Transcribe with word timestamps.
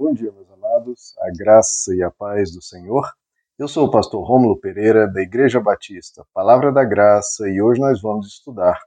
Bom 0.00 0.14
dia, 0.14 0.32
meus 0.32 0.50
amados, 0.50 1.12
a 1.18 1.30
graça 1.36 1.94
e 1.94 2.02
a 2.02 2.10
paz 2.10 2.50
do 2.52 2.62
Senhor. 2.62 3.06
Eu 3.58 3.68
sou 3.68 3.86
o 3.86 3.90
pastor 3.90 4.26
Rômulo 4.26 4.58
Pereira, 4.58 5.06
da 5.06 5.20
Igreja 5.20 5.60
Batista, 5.60 6.26
Palavra 6.32 6.72
da 6.72 6.82
Graça, 6.82 7.46
e 7.50 7.60
hoje 7.60 7.82
nós 7.82 8.00
vamos 8.00 8.28
estudar 8.28 8.80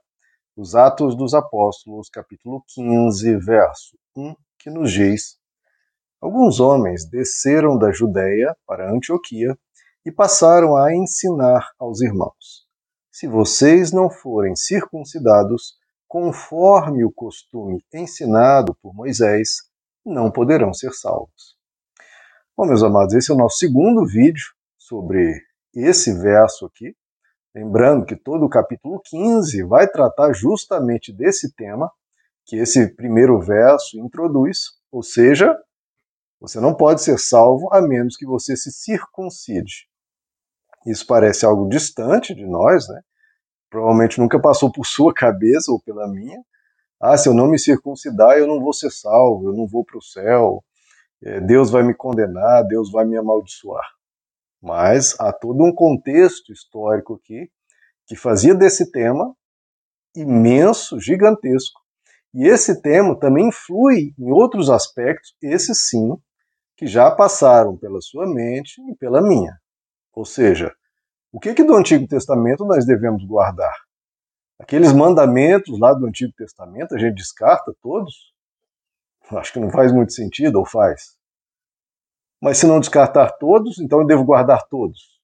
os 0.56 0.74
Atos 0.74 1.16
dos 1.16 1.32
Apóstolos, 1.32 2.08
capítulo 2.10 2.64
15, 2.66 3.36
verso 3.36 3.96
1, 4.16 4.34
que 4.58 4.68
nos 4.68 4.90
diz: 4.90 5.38
Alguns 6.20 6.58
homens 6.58 7.08
desceram 7.08 7.78
da 7.78 7.92
Judéia 7.92 8.52
para 8.66 8.90
Antioquia 8.92 9.56
e 10.04 10.10
passaram 10.10 10.76
a 10.76 10.92
ensinar 10.92 11.70
aos 11.78 12.00
irmãos: 12.00 12.66
Se 13.12 13.28
vocês 13.28 13.92
não 13.92 14.10
forem 14.10 14.56
circuncidados, 14.56 15.76
conforme 16.08 17.04
o 17.04 17.12
costume 17.12 17.84
ensinado 17.94 18.76
por 18.82 18.92
Moisés, 18.92 19.72
não 20.04 20.30
poderão 20.30 20.72
ser 20.72 20.92
salvos. 20.92 21.56
Bom, 22.56 22.66
meus 22.66 22.82
amados, 22.82 23.14
esse 23.14 23.30
é 23.30 23.34
o 23.34 23.38
nosso 23.38 23.58
segundo 23.58 24.06
vídeo 24.06 24.44
sobre 24.78 25.42
esse 25.74 26.12
verso 26.12 26.66
aqui. 26.66 26.94
Lembrando 27.54 28.04
que 28.04 28.16
todo 28.16 28.44
o 28.44 28.48
capítulo 28.48 29.00
15 29.04 29.64
vai 29.64 29.88
tratar 29.88 30.32
justamente 30.32 31.12
desse 31.12 31.54
tema 31.54 31.90
que 32.44 32.56
esse 32.56 32.94
primeiro 32.94 33.40
verso 33.40 33.98
introduz, 33.98 34.72
ou 34.92 35.02
seja, 35.02 35.56
você 36.40 36.60
não 36.60 36.74
pode 36.74 37.02
ser 37.02 37.18
salvo 37.18 37.72
a 37.72 37.80
menos 37.80 38.16
que 38.16 38.26
você 38.26 38.56
se 38.56 38.70
circuncide. 38.70 39.88
Isso 40.86 41.06
parece 41.06 41.46
algo 41.46 41.68
distante 41.68 42.34
de 42.34 42.44
nós, 42.44 42.86
né? 42.88 43.00
Provavelmente 43.70 44.20
nunca 44.20 44.40
passou 44.40 44.70
por 44.70 44.84
sua 44.84 45.14
cabeça 45.14 45.72
ou 45.72 45.80
pela 45.80 46.06
minha, 46.06 46.40
ah, 47.00 47.16
se 47.16 47.28
eu 47.28 47.34
não 47.34 47.48
me 47.48 47.58
circuncidar, 47.58 48.38
eu 48.38 48.46
não 48.46 48.60
vou 48.60 48.72
ser 48.72 48.90
salvo, 48.90 49.48
eu 49.48 49.52
não 49.52 49.66
vou 49.66 49.84
para 49.84 49.98
o 49.98 50.02
céu, 50.02 50.64
é, 51.22 51.40
Deus 51.40 51.70
vai 51.70 51.82
me 51.82 51.94
condenar, 51.94 52.64
Deus 52.66 52.90
vai 52.90 53.04
me 53.04 53.16
amaldiçoar. 53.16 53.86
Mas 54.62 55.18
há 55.20 55.32
todo 55.32 55.62
um 55.62 55.74
contexto 55.74 56.52
histórico 56.52 57.14
aqui 57.14 57.50
que 58.06 58.16
fazia 58.16 58.54
desse 58.54 58.90
tema 58.90 59.34
imenso, 60.16 61.00
gigantesco. 61.00 61.80
E 62.32 62.46
esse 62.46 62.80
tema 62.80 63.18
também 63.18 63.48
influi 63.48 64.14
em 64.18 64.32
outros 64.32 64.68
aspectos, 64.70 65.34
esses 65.42 65.88
sim, 65.88 66.16
que 66.76 66.86
já 66.86 67.10
passaram 67.10 67.76
pela 67.76 68.00
sua 68.00 68.26
mente 68.26 68.80
e 68.90 68.96
pela 68.96 69.22
minha. 69.22 69.56
Ou 70.12 70.24
seja, 70.24 70.74
o 71.32 71.38
que, 71.38 71.54
que 71.54 71.64
do 71.64 71.74
Antigo 71.74 72.06
Testamento 72.06 72.64
nós 72.64 72.84
devemos 72.84 73.24
guardar? 73.24 73.74
Aqueles 74.58 74.92
mandamentos 74.92 75.78
lá 75.78 75.92
do 75.92 76.06
Antigo 76.06 76.32
Testamento, 76.32 76.94
a 76.94 76.98
gente 76.98 77.16
descarta 77.16 77.74
todos? 77.82 78.32
Acho 79.30 79.52
que 79.52 79.60
não 79.60 79.70
faz 79.70 79.92
muito 79.92 80.12
sentido, 80.12 80.58
ou 80.58 80.66
faz? 80.66 81.18
Mas 82.40 82.58
se 82.58 82.66
não 82.66 82.78
descartar 82.78 83.32
todos, 83.38 83.78
então 83.78 84.00
eu 84.00 84.06
devo 84.06 84.24
guardar 84.24 84.66
todos. 84.68 85.18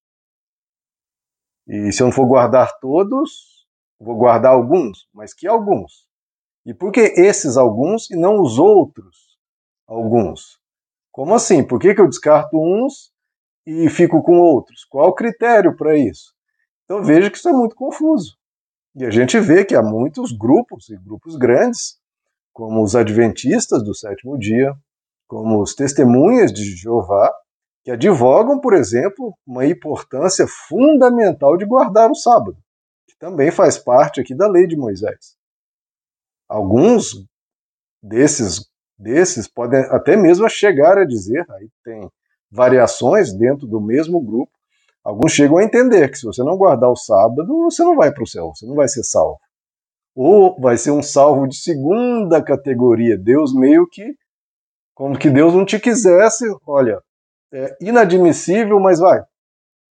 E 1.68 1.92
se 1.92 2.02
eu 2.02 2.06
não 2.06 2.12
for 2.12 2.26
guardar 2.26 2.78
todos, 2.80 3.66
vou 4.00 4.16
guardar 4.16 4.52
alguns, 4.52 5.08
mas 5.12 5.32
que 5.32 5.46
alguns? 5.46 6.08
E 6.66 6.74
por 6.74 6.90
que 6.90 7.00
esses 7.00 7.56
alguns 7.56 8.10
e 8.10 8.16
não 8.16 8.40
os 8.40 8.58
outros 8.58 9.38
alguns? 9.86 10.58
Como 11.12 11.34
assim? 11.34 11.66
Por 11.66 11.78
que, 11.78 11.94
que 11.94 12.00
eu 12.00 12.08
descarto 12.08 12.58
uns 12.58 13.12
e 13.66 13.88
fico 13.88 14.22
com 14.22 14.38
outros? 14.40 14.84
Qual 14.84 15.08
o 15.08 15.14
critério 15.14 15.76
para 15.76 15.96
isso? 15.96 16.34
Então 16.84 17.04
veja 17.04 17.30
que 17.30 17.36
isso 17.36 17.48
é 17.48 17.52
muito 17.52 17.76
confuso. 17.76 18.39
E 18.94 19.04
a 19.04 19.10
gente 19.10 19.38
vê 19.38 19.64
que 19.64 19.74
há 19.74 19.82
muitos 19.82 20.32
grupos, 20.32 20.88
e 20.90 20.96
grupos 20.96 21.36
grandes, 21.36 21.98
como 22.52 22.82
os 22.82 22.96
adventistas 22.96 23.82
do 23.82 23.94
sétimo 23.94 24.38
dia, 24.38 24.74
como 25.28 25.62
os 25.62 25.74
testemunhas 25.74 26.52
de 26.52 26.76
Jeová, 26.76 27.32
que 27.84 27.90
advogam, 27.90 28.60
por 28.60 28.74
exemplo, 28.74 29.32
uma 29.46 29.64
importância 29.64 30.46
fundamental 30.68 31.56
de 31.56 31.64
guardar 31.64 32.10
o 32.10 32.14
sábado, 32.14 32.58
que 33.06 33.16
também 33.18 33.50
faz 33.50 33.78
parte 33.78 34.20
aqui 34.20 34.34
da 34.34 34.48
lei 34.48 34.66
de 34.66 34.76
Moisés. 34.76 35.36
Alguns 36.48 37.24
desses 38.02 38.70
desses 39.00 39.48
podem 39.48 39.80
até 39.86 40.14
mesmo 40.14 40.48
chegar 40.48 40.98
a 40.98 41.06
dizer, 41.06 41.44
aí 41.52 41.70
tem 41.82 42.10
variações 42.50 43.32
dentro 43.32 43.66
do 43.66 43.80
mesmo 43.80 44.20
grupo, 44.20 44.52
Alguns 45.04 45.32
chegam 45.32 45.56
a 45.56 45.64
entender 45.64 46.10
que 46.10 46.18
se 46.18 46.26
você 46.26 46.42
não 46.42 46.56
guardar 46.56 46.90
o 46.90 46.96
sábado, 46.96 47.46
você 47.64 47.82
não 47.82 47.96
vai 47.96 48.12
para 48.12 48.22
o 48.22 48.26
céu, 48.26 48.52
você 48.54 48.66
não 48.66 48.74
vai 48.74 48.86
ser 48.88 49.02
salvo. 49.02 49.38
Ou 50.14 50.60
vai 50.60 50.76
ser 50.76 50.90
um 50.90 51.02
salvo 51.02 51.46
de 51.46 51.56
segunda 51.56 52.42
categoria. 52.42 53.16
Deus 53.16 53.54
meio 53.54 53.88
que, 53.88 54.14
como 54.94 55.18
que 55.18 55.30
Deus 55.30 55.54
não 55.54 55.64
te 55.64 55.80
quisesse, 55.80 56.44
olha, 56.66 57.00
é 57.52 57.76
inadmissível, 57.80 58.78
mas 58.78 58.98
vai. 58.98 59.22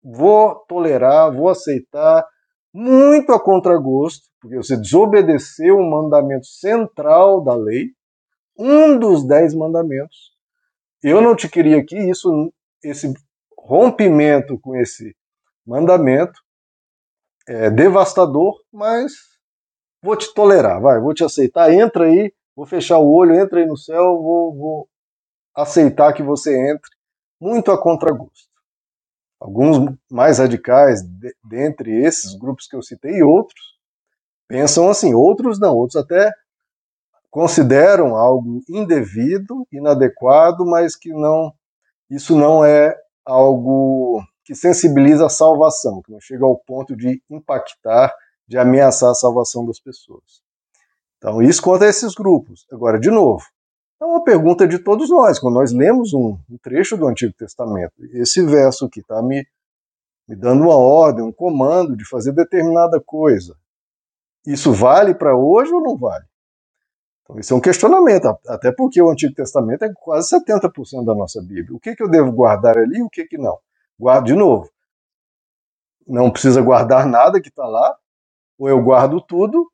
Vou 0.03 0.55
tolerar, 0.67 1.33
vou 1.33 1.49
aceitar, 1.49 2.25
muito 2.73 3.33
a 3.33 3.39
contragosto, 3.39 4.27
porque 4.39 4.57
você 4.57 4.77
desobedeceu 4.77 5.75
o 5.75 5.89
mandamento 5.89 6.45
central 6.45 7.43
da 7.43 7.55
lei, 7.55 7.87
um 8.57 8.97
dos 8.97 9.25
dez 9.27 9.55
mandamentos. 9.55 10.37
Eu 11.01 11.21
não 11.21 11.35
te 11.35 11.49
queria 11.49 11.79
aqui, 11.79 11.97
isso, 11.97 12.53
esse 12.83 13.11
rompimento 13.69 14.57
com 14.57 14.75
esse 14.75 15.15
mandamento 15.63 16.41
é 17.47 17.69
devastador, 17.69 18.59
mas 18.73 19.13
vou 20.01 20.15
te 20.15 20.33
tolerar, 20.33 20.81
vai, 20.81 20.99
vou 20.99 21.13
te 21.13 21.23
aceitar, 21.23 21.71
entra 21.71 22.05
aí, 22.05 22.33
vou 22.55 22.65
fechar 22.65 22.97
o 22.97 23.11
olho, 23.11 23.35
entra 23.35 23.59
aí 23.59 23.67
no 23.67 23.77
céu, 23.77 24.03
vou, 24.23 24.55
vou 24.55 24.89
aceitar 25.55 26.13
que 26.13 26.23
você 26.23 26.71
entre, 26.71 26.89
muito 27.39 27.71
a 27.71 27.79
contragosto. 27.79 28.49
Alguns 29.39 29.95
mais 30.09 30.39
radicais, 30.39 31.03
de, 31.03 31.35
dentre 31.43 31.95
esses 32.03 32.33
grupos 32.33 32.65
que 32.65 32.75
eu 32.75 32.81
citei, 32.81 33.17
e 33.19 33.23
outros, 33.23 33.77
pensam 34.47 34.89
assim, 34.89 35.13
outros 35.13 35.59
não, 35.59 35.75
outros 35.75 35.95
até 35.95 36.31
consideram 37.29 38.15
algo 38.15 38.61
indevido, 38.67 39.67
inadequado, 39.71 40.65
mas 40.65 40.95
que 40.95 41.13
não, 41.13 41.53
isso 42.09 42.35
não 42.35 42.65
é 42.65 42.97
algo 43.29 44.23
que 44.43 44.55
sensibiliza 44.55 45.27
a 45.27 45.29
salvação, 45.29 46.01
que 46.01 46.11
não 46.11 46.19
chega 46.19 46.43
ao 46.43 46.57
ponto 46.57 46.95
de 46.95 47.21
impactar, 47.29 48.13
de 48.47 48.57
ameaçar 48.57 49.11
a 49.11 49.15
salvação 49.15 49.65
das 49.65 49.79
pessoas. 49.79 50.41
Então, 51.17 51.41
isso 51.41 51.61
contra 51.61 51.87
esses 51.87 52.15
grupos. 52.15 52.65
Agora, 52.71 52.99
de 52.99 53.11
novo, 53.11 53.43
é 54.01 54.05
uma 54.05 54.23
pergunta 54.23 54.67
de 54.67 54.79
todos 54.79 55.09
nós. 55.09 55.37
Quando 55.37 55.55
nós 55.55 55.71
lemos 55.71 56.13
um, 56.13 56.37
um 56.49 56.57
trecho 56.57 56.97
do 56.97 57.07
Antigo 57.07 57.33
Testamento, 57.33 57.93
esse 58.13 58.41
verso 58.41 58.85
aqui 58.85 59.01
está 59.01 59.21
me, 59.21 59.45
me 60.27 60.35
dando 60.35 60.63
uma 60.63 60.77
ordem, 60.77 61.23
um 61.23 61.31
comando 61.31 61.95
de 61.95 62.07
fazer 62.07 62.31
determinada 62.31 62.99
coisa. 62.99 63.55
Isso 64.47 64.71
vale 64.71 65.13
para 65.13 65.37
hoje 65.37 65.71
ou 65.71 65.81
não 65.81 65.95
vale? 65.97 66.25
Então, 67.29 67.39
isso 67.39 67.53
é 67.53 67.57
um 67.57 67.61
questionamento, 67.61 68.27
até 68.47 68.71
porque 68.71 68.99
o 68.99 69.09
Antigo 69.09 69.35
Testamento 69.35 69.85
é 69.85 69.93
quase 69.93 70.35
70% 70.35 71.05
da 71.05 71.13
nossa 71.13 71.39
Bíblia. 71.39 71.77
O 71.77 71.79
que, 71.79 71.95
que 71.95 72.01
eu 72.01 72.09
devo 72.09 72.31
guardar 72.31 72.75
ali 72.75 72.97
e 72.97 73.03
o 73.03 73.09
que, 73.09 73.25
que 73.25 73.37
não? 73.37 73.59
Guardo 73.99 74.25
de 74.25 74.33
novo. 74.33 74.69
Não 76.07 76.31
precisa 76.31 76.59
guardar 76.59 77.05
nada 77.05 77.39
que 77.39 77.49
está 77.49 77.67
lá, 77.67 77.95
ou 78.57 78.67
eu 78.67 78.81
guardo 78.81 79.21
tudo, 79.21 79.71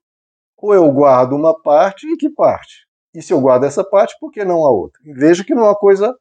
ou 0.57 0.73
eu 0.73 0.91
guardo 0.91 1.33
uma 1.33 1.57
parte 1.57 2.05
e 2.05 2.17
que 2.17 2.29
parte? 2.29 2.85
E 3.13 3.21
se 3.21 3.31
eu 3.31 3.39
guardo 3.39 3.63
essa 3.63 3.85
parte, 3.85 4.17
por 4.19 4.31
que 4.31 4.43
não 4.43 4.65
a 4.65 4.69
outra? 4.69 5.01
E 5.05 5.13
veja 5.13 5.45
que 5.45 5.55
não 5.55 5.63
é 5.63 5.67
uma 5.69 5.75
coisa 5.75 6.13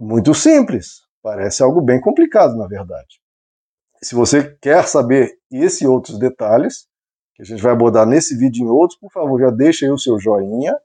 muito 0.00 0.34
simples, 0.34 1.02
parece 1.22 1.62
algo 1.62 1.80
bem 1.80 2.00
complicado, 2.00 2.56
na 2.56 2.66
verdade. 2.66 3.20
Se 4.02 4.16
você 4.16 4.56
quer 4.60 4.88
saber 4.88 5.38
esse 5.48 5.84
e 5.84 5.86
outros 5.86 6.18
detalhes, 6.18 6.88
que 7.34 7.42
a 7.42 7.44
gente 7.44 7.62
vai 7.62 7.72
abordar 7.72 8.06
nesse 8.06 8.36
vídeo 8.36 8.62
e 8.62 8.66
em 8.66 8.70
outros, 8.70 8.98
por 8.98 9.10
favor, 9.10 9.40
já 9.40 9.50
deixa 9.50 9.86
aí 9.86 9.92
o 9.92 9.98
seu 9.98 10.18
joinha, 10.18 10.76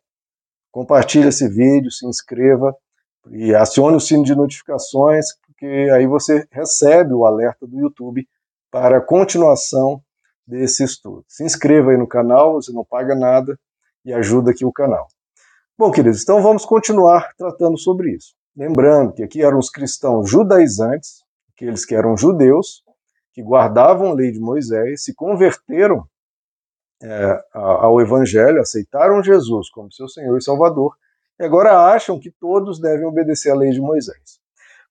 compartilhe 0.71 1.27
esse 1.27 1.47
vídeo, 1.47 1.91
se 1.91 2.05
inscreva 2.07 2.75
e 3.29 3.53
acione 3.53 3.97
o 3.97 3.99
sino 3.99 4.23
de 4.23 4.35
notificações, 4.35 5.25
porque 5.45 5.65
aí 5.93 6.07
você 6.07 6.47
recebe 6.51 7.13
o 7.13 7.25
alerta 7.25 7.67
do 7.67 7.79
YouTube 7.79 8.27
para 8.71 8.97
a 8.97 9.01
continuação 9.01 10.01
desse 10.45 10.83
estudo. 10.83 11.25
Se 11.27 11.43
inscreva 11.43 11.91
aí 11.91 11.97
no 11.97 12.07
canal, 12.07 12.53
você 12.53 12.71
não 12.71 12.85
paga 12.85 13.15
nada 13.15 13.59
e 14.05 14.13
ajuda 14.13 14.51
aqui 14.51 14.63
o 14.63 14.71
canal. 14.71 15.07
Bom, 15.77 15.91
queridos, 15.91 16.23
então 16.23 16.41
vamos 16.41 16.65
continuar 16.65 17.33
tratando 17.37 17.77
sobre 17.77 18.11
isso. 18.11 18.33
Lembrando 18.55 19.13
que 19.13 19.21
aqui 19.21 19.43
eram 19.43 19.59
os 19.59 19.69
cristãos 19.69 20.29
judaizantes, 20.29 21.23
aqueles 21.53 21.85
que 21.85 21.93
eram 21.93 22.17
judeus, 22.17 22.83
que 23.33 23.43
guardavam 23.43 24.09
a 24.09 24.13
lei 24.13 24.31
de 24.31 24.39
Moisés, 24.39 25.03
se 25.03 25.13
converteram 25.13 26.07
é, 27.01 27.43
ao 27.53 28.01
Evangelho, 28.01 28.59
aceitaram 28.59 29.23
Jesus 29.23 29.69
como 29.69 29.91
seu 29.91 30.07
Senhor 30.07 30.37
e 30.37 30.43
Salvador, 30.43 30.95
e 31.39 31.43
agora 31.43 31.93
acham 31.93 32.19
que 32.19 32.31
todos 32.31 32.79
devem 32.79 33.05
obedecer 33.05 33.51
à 33.51 33.55
lei 33.55 33.71
de 33.71 33.79
Moisés. 33.79 34.39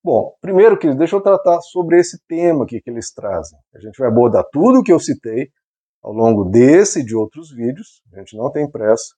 Bom, 0.03 0.37
primeiro, 0.41 0.79
que 0.79 0.95
deixa 0.95 1.17
eu 1.17 1.21
tratar 1.21 1.61
sobre 1.63 1.99
esse 1.99 2.21
tema 2.29 2.65
aqui 2.65 2.81
que 2.81 2.89
eles 2.89 3.13
trazem. 3.13 3.59
A 3.75 3.81
gente 3.81 3.99
vai 3.99 4.07
abordar 4.07 4.45
tudo 4.53 4.79
o 4.79 4.83
que 4.83 4.93
eu 4.93 5.01
citei 5.01 5.51
ao 6.01 6.13
longo 6.13 6.45
desse 6.45 7.01
e 7.01 7.05
de 7.05 7.17
outros 7.17 7.51
vídeos, 7.51 8.01
a 8.13 8.19
gente 8.19 8.37
não 8.37 8.51
tem 8.53 8.71
pressa. 8.71 9.17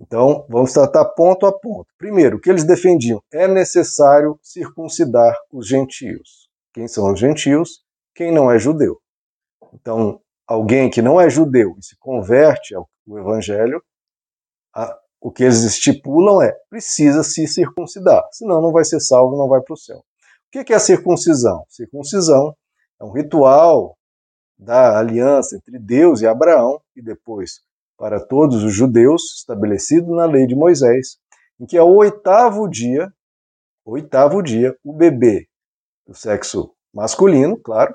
Então, 0.00 0.46
vamos 0.48 0.72
tratar 0.72 1.04
ponto 1.06 1.44
a 1.44 1.52
ponto. 1.52 1.88
Primeiro, 1.98 2.36
o 2.36 2.40
que 2.40 2.48
eles 2.48 2.62
defendiam? 2.62 3.20
É 3.32 3.48
necessário 3.48 4.38
circuncidar 4.40 5.36
os 5.52 5.66
gentios. 5.66 6.48
Quem 6.72 6.86
são 6.86 7.12
os 7.12 7.18
gentios? 7.18 7.82
Quem 8.14 8.32
não 8.32 8.48
é 8.48 8.60
judeu. 8.60 9.00
Então, 9.74 10.20
alguém 10.48 10.88
que 10.88 11.02
não 11.02 11.20
é 11.20 11.28
judeu 11.28 11.76
e 11.78 11.84
se 11.84 11.96
converte 11.98 12.74
ao 12.74 12.88
evangelho, 13.06 13.82
a, 14.74 14.98
o 15.20 15.30
que 15.30 15.44
eles 15.44 15.62
estipulam 15.62 16.40
é 16.40 16.52
precisa 16.70 17.22
se 17.22 17.46
circuncidar, 17.46 18.24
senão 18.32 18.62
não 18.62 18.72
vai 18.72 18.84
ser 18.84 19.00
salvo, 19.00 19.36
não 19.36 19.48
vai 19.48 19.60
para 19.60 19.74
o 19.74 19.76
céu. 19.76 19.98
O 19.98 20.64
que 20.64 20.72
é 20.72 20.76
a 20.76 20.80
circuncisão? 20.80 21.64
Circuncisão 21.68 22.56
é 22.98 23.04
um 23.04 23.12
ritual 23.12 23.98
da 24.58 24.98
aliança 24.98 25.56
entre 25.56 25.78
Deus 25.78 26.22
e 26.22 26.26
Abraão 26.26 26.80
e 26.96 27.02
depois 27.02 27.60
para 27.98 28.24
todos 28.24 28.62
os 28.62 28.72
judeus, 28.72 29.34
estabelecido 29.38 30.14
na 30.14 30.24
lei 30.24 30.46
de 30.46 30.54
Moisés, 30.54 31.18
em 31.60 31.66
que 31.66 31.76
ao 31.76 31.92
oitavo 31.92 32.68
dia, 32.68 33.12
oitavo 33.84 34.40
dia, 34.40 34.74
o 34.84 34.92
bebê 34.92 35.48
do 36.06 36.14
sexo 36.14 36.72
masculino, 36.94 37.60
claro, 37.60 37.92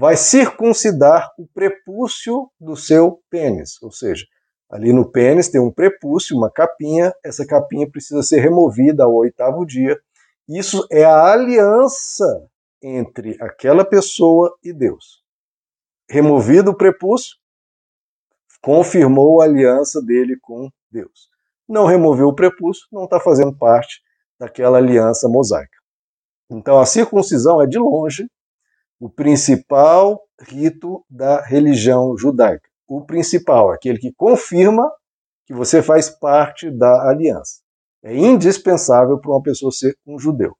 vai 0.00 0.16
circuncidar 0.16 1.30
o 1.36 1.46
prepúcio 1.46 2.50
do 2.58 2.74
seu 2.74 3.22
pênis, 3.28 3.74
ou 3.82 3.92
seja, 3.92 4.24
ali 4.70 4.94
no 4.94 5.12
pênis 5.12 5.50
tem 5.50 5.60
um 5.60 5.70
prepúcio, 5.70 6.34
uma 6.34 6.50
capinha, 6.50 7.12
essa 7.22 7.46
capinha 7.46 7.86
precisa 7.86 8.22
ser 8.22 8.40
removida 8.40 9.04
ao 9.04 9.14
oitavo 9.14 9.66
dia. 9.66 10.00
Isso 10.48 10.86
é 10.90 11.04
a 11.04 11.30
aliança 11.30 12.48
entre 12.82 13.36
aquela 13.42 13.84
pessoa 13.84 14.56
e 14.64 14.72
Deus. 14.72 15.22
Removido 16.08 16.70
o 16.70 16.76
prepúcio, 16.76 17.36
confirmou 18.62 19.42
a 19.42 19.44
aliança 19.44 20.00
dele 20.00 20.38
com 20.40 20.70
Deus. 20.90 21.28
Não 21.68 21.84
removeu 21.84 22.28
o 22.28 22.34
prepúcio, 22.34 22.86
não 22.90 23.04
está 23.04 23.20
fazendo 23.20 23.54
parte 23.54 24.00
daquela 24.38 24.78
aliança 24.78 25.28
mosaica. 25.28 25.76
Então 26.50 26.80
a 26.80 26.86
circuncisão 26.86 27.60
é 27.60 27.66
de 27.66 27.78
longe 27.78 28.26
o 29.00 29.08
principal 29.08 30.22
rito 30.38 31.04
da 31.08 31.42
religião 31.42 32.16
judaica. 32.18 32.68
O 32.86 33.00
principal, 33.04 33.70
aquele 33.70 33.98
que 33.98 34.12
confirma 34.12 34.90
que 35.46 35.54
você 35.54 35.82
faz 35.82 36.10
parte 36.10 36.70
da 36.70 37.08
aliança. 37.08 37.62
É 38.02 38.14
indispensável 38.14 39.18
para 39.18 39.30
uma 39.30 39.42
pessoa 39.42 39.72
ser 39.72 39.96
um 40.06 40.18
judeu. 40.18 40.54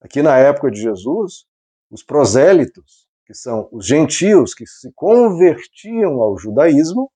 Aqui 0.00 0.22
na 0.22 0.36
época 0.38 0.70
de 0.70 0.80
Jesus, 0.80 1.44
os 1.90 2.02
prosélitos, 2.02 3.06
que 3.26 3.34
são 3.34 3.68
os 3.70 3.86
gentios 3.86 4.54
que 4.54 4.66
se 4.66 4.90
convertiam 4.94 6.22
ao 6.22 6.38
judaísmo, 6.38 7.10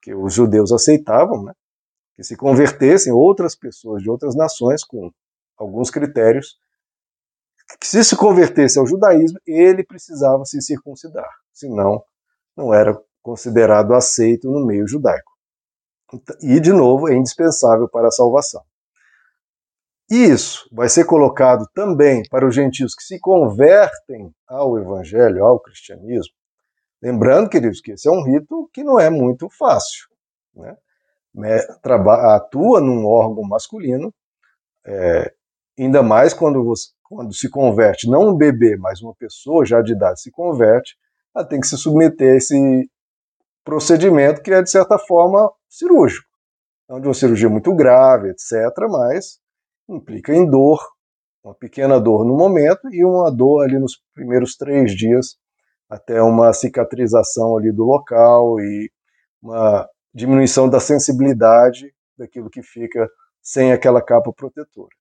que 0.00 0.14
os 0.14 0.32
judeus 0.32 0.70
aceitavam, 0.72 1.42
né? 1.42 1.52
que 2.14 2.22
se 2.22 2.36
convertessem 2.36 3.12
outras 3.12 3.56
pessoas 3.56 4.02
de 4.02 4.10
outras 4.10 4.36
nações 4.36 4.84
com 4.84 5.10
alguns 5.56 5.90
critérios, 5.90 6.56
que 7.76 7.86
se 7.86 8.02
se 8.02 8.16
convertesse 8.16 8.78
ao 8.78 8.86
judaísmo, 8.86 9.38
ele 9.46 9.84
precisava 9.84 10.44
se 10.44 10.60
circuncidar, 10.62 11.28
senão 11.52 12.02
não 12.56 12.72
era 12.72 12.98
considerado 13.22 13.94
aceito 13.94 14.50
no 14.50 14.64
meio 14.64 14.86
judaico. 14.86 15.32
E, 16.42 16.58
de 16.58 16.72
novo, 16.72 17.08
é 17.08 17.14
indispensável 17.14 17.88
para 17.88 18.08
a 18.08 18.10
salvação. 18.10 18.62
Isso 20.10 20.66
vai 20.72 20.88
ser 20.88 21.04
colocado 21.04 21.68
também 21.74 22.22
para 22.30 22.48
os 22.48 22.54
gentios 22.54 22.94
que 22.94 23.02
se 23.02 23.20
convertem 23.20 24.34
ao 24.46 24.78
evangelho, 24.78 25.44
ao 25.44 25.60
cristianismo. 25.60 26.32
Lembrando, 27.02 27.50
queridos, 27.50 27.82
que 27.82 27.92
esse 27.92 28.08
é 28.08 28.10
um 28.10 28.24
rito 28.24 28.70
que 28.72 28.82
não 28.82 28.98
é 28.98 29.10
muito 29.10 29.50
fácil. 29.50 30.08
Né? 30.54 30.76
Atua 32.34 32.80
num 32.80 33.06
órgão 33.06 33.44
masculino, 33.44 34.12
é, 34.86 35.34
ainda 35.84 36.02
mais 36.02 36.34
quando, 36.34 36.64
você, 36.64 36.88
quando 37.02 37.34
se 37.34 37.48
converte, 37.48 38.08
não 38.08 38.30
um 38.30 38.36
bebê, 38.36 38.76
mas 38.76 39.00
uma 39.00 39.14
pessoa 39.14 39.64
já 39.64 39.80
de 39.80 39.92
idade 39.92 40.20
se 40.20 40.30
converte, 40.30 40.96
ela 41.34 41.44
tem 41.44 41.60
que 41.60 41.66
se 41.66 41.76
submeter 41.76 42.34
a 42.34 42.36
esse 42.36 42.90
procedimento 43.64 44.42
que 44.42 44.52
é, 44.52 44.62
de 44.62 44.70
certa 44.70 44.98
forma, 44.98 45.50
cirúrgico. 45.68 46.26
Então, 46.84 47.00
de 47.00 47.06
uma 47.06 47.14
cirurgia 47.14 47.48
muito 47.48 47.74
grave, 47.74 48.30
etc., 48.30 48.52
mas 48.90 49.38
implica 49.88 50.34
em 50.34 50.48
dor, 50.48 50.80
uma 51.44 51.54
pequena 51.54 52.00
dor 52.00 52.24
no 52.24 52.36
momento 52.36 52.88
e 52.90 53.04
uma 53.04 53.30
dor 53.30 53.64
ali 53.64 53.78
nos 53.78 54.02
primeiros 54.14 54.56
três 54.56 54.94
dias, 54.94 55.36
até 55.88 56.20
uma 56.22 56.52
cicatrização 56.52 57.56
ali 57.56 57.72
do 57.72 57.84
local 57.84 58.58
e 58.60 58.90
uma 59.42 59.88
diminuição 60.14 60.68
da 60.68 60.80
sensibilidade 60.80 61.94
daquilo 62.16 62.50
que 62.50 62.62
fica 62.62 63.08
sem 63.40 63.72
aquela 63.72 64.02
capa 64.02 64.32
protetora. 64.32 64.94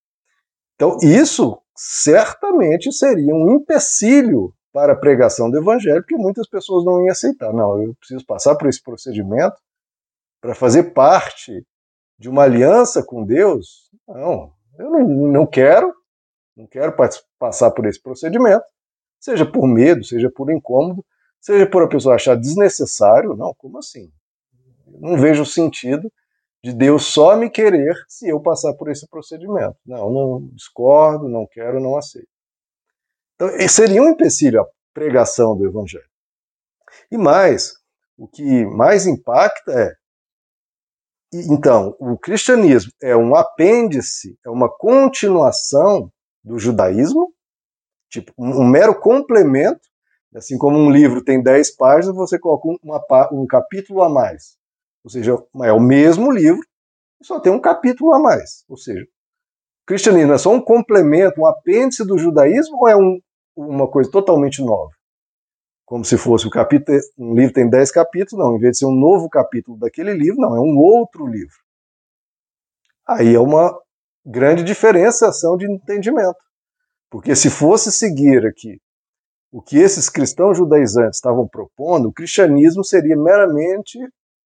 Então, 0.78 0.96
isso 1.02 1.60
certamente 1.76 2.92
seria 2.92 3.34
um 3.34 3.56
empecilho 3.56 4.54
para 4.72 4.94
a 4.94 4.96
pregação 4.96 5.50
do 5.50 5.58
evangelho, 5.58 6.04
que 6.04 6.16
muitas 6.16 6.48
pessoas 6.48 6.86
não 6.86 7.02
iam 7.02 7.12
aceitar. 7.12 7.52
Não, 7.52 7.82
eu 7.82 7.96
preciso 7.96 8.24
passar 8.24 8.56
por 8.56 8.70
esse 8.70 8.82
procedimento 8.82 9.56
para 10.40 10.54
fazer 10.54 10.94
parte 10.94 11.66
de 12.20 12.30
uma 12.30 12.44
aliança 12.44 13.04
com 13.04 13.26
Deus? 13.26 13.90
Não, 14.08 14.54
eu 14.78 14.92
não, 14.92 15.08
não 15.08 15.48
quero, 15.48 15.92
não 16.56 16.68
quero 16.68 16.94
passar 17.40 17.72
por 17.72 17.88
esse 17.88 18.00
procedimento, 18.00 18.64
seja 19.20 19.52
por 19.52 19.68
medo, 19.68 20.04
seja 20.04 20.30
por 20.30 20.52
incômodo, 20.52 21.04
seja 21.42 21.66
por 21.68 21.82
a 21.82 21.88
pessoa 21.88 22.14
achar 22.14 22.36
desnecessário. 22.36 23.36
Não, 23.36 23.52
como 23.58 23.80
assim? 23.80 24.12
Eu 24.94 25.00
não 25.00 25.18
vejo 25.18 25.44
sentido 25.44 26.12
de 26.68 26.74
Deus 26.74 27.06
só 27.06 27.38
me 27.38 27.50
querer 27.50 27.96
se 28.10 28.28
eu 28.28 28.42
passar 28.42 28.74
por 28.74 28.92
esse 28.92 29.08
procedimento. 29.08 29.78
Não, 29.86 30.12
não 30.12 30.50
discordo, 30.52 31.30
não 31.30 31.48
quero, 31.50 31.80
não 31.80 31.96
aceito. 31.96 32.28
Então, 33.36 33.50
seria 33.70 34.04
um 34.04 34.10
empecilho 34.10 34.62
a 34.62 34.68
pregação 34.94 35.56
do 35.56 35.66
Evangelho. 35.66 36.10
E 37.10 37.18
mais, 37.18 37.74
o 38.18 38.28
que 38.28 38.66
mais 38.66 39.08
impacta 39.08 39.72
é 39.72 39.94
então, 41.34 41.94
o 42.00 42.18
cristianismo 42.18 42.92
é 43.02 43.16
um 43.16 43.36
apêndice, 43.36 44.38
é 44.46 44.50
uma 44.50 44.70
continuação 44.70 46.10
do 46.42 46.58
judaísmo, 46.58 47.34
tipo, 48.10 48.34
um, 48.38 48.66
mero 48.66 48.98
complemento, 48.98 49.82
assim 50.34 50.58
como 50.58 50.78
um 50.78 50.90
livro 50.90 51.22
tem 51.22 51.44
10 51.44 51.76
páginas, 51.76 52.16
você 52.16 52.40
coloca 52.40 52.70
uma, 52.82 53.06
um 53.34 53.46
capítulo 53.46 54.04
a 54.04 54.10
mais. 54.10 54.57
Ou 55.08 55.10
seja, 55.10 55.38
é 55.64 55.72
o 55.72 55.80
mesmo 55.80 56.30
livro, 56.30 56.62
só 57.24 57.40
tem 57.40 57.50
um 57.50 57.62
capítulo 57.62 58.14
a 58.14 58.20
mais. 58.20 58.66
Ou 58.68 58.76
seja, 58.76 59.04
o 59.04 59.86
cristianismo 59.86 60.34
é 60.34 60.38
só 60.38 60.52
um 60.52 60.62
complemento, 60.62 61.40
um 61.40 61.48
apêndice 61.48 62.06
do 62.06 62.18
judaísmo 62.18 62.78
ou 62.82 62.90
é 62.90 62.98
um, 62.98 63.20
uma 63.56 63.90
coisa 63.90 64.12
totalmente 64.12 64.62
nova? 64.62 64.92
como 65.88 66.04
se 66.04 66.18
fosse 66.18 66.46
o 66.46 66.50
capítulo, 66.50 67.00
um 67.18 67.34
livro 67.34 67.54
tem 67.54 67.70
dez 67.70 67.90
capítulos, 67.90 68.46
não, 68.46 68.58
em 68.58 68.60
vez 68.60 68.74
de 68.74 68.80
ser 68.80 68.86
um 68.88 68.94
novo 68.94 69.30
capítulo 69.30 69.78
daquele 69.78 70.12
livro, 70.12 70.42
não, 70.42 70.54
é 70.54 70.60
um 70.60 70.78
outro 70.78 71.26
livro. 71.26 71.56
Aí 73.08 73.34
é 73.34 73.40
uma 73.40 73.74
grande 74.26 74.64
diferenciação 74.64 75.56
de 75.56 75.66
entendimento. 75.66 76.36
Porque 77.10 77.34
se 77.38 77.50
fosse 77.50 77.90
seguir 77.90 78.46
aqui 78.46 78.82
o 79.50 79.62
que 79.62 79.78
esses 79.78 80.10
cristãos 80.10 80.58
judaizantes 80.58 81.20
estavam 81.20 81.48
propondo, 81.48 82.10
o 82.10 82.14
cristianismo 82.14 82.84
seria 82.84 83.16
meramente 83.16 83.98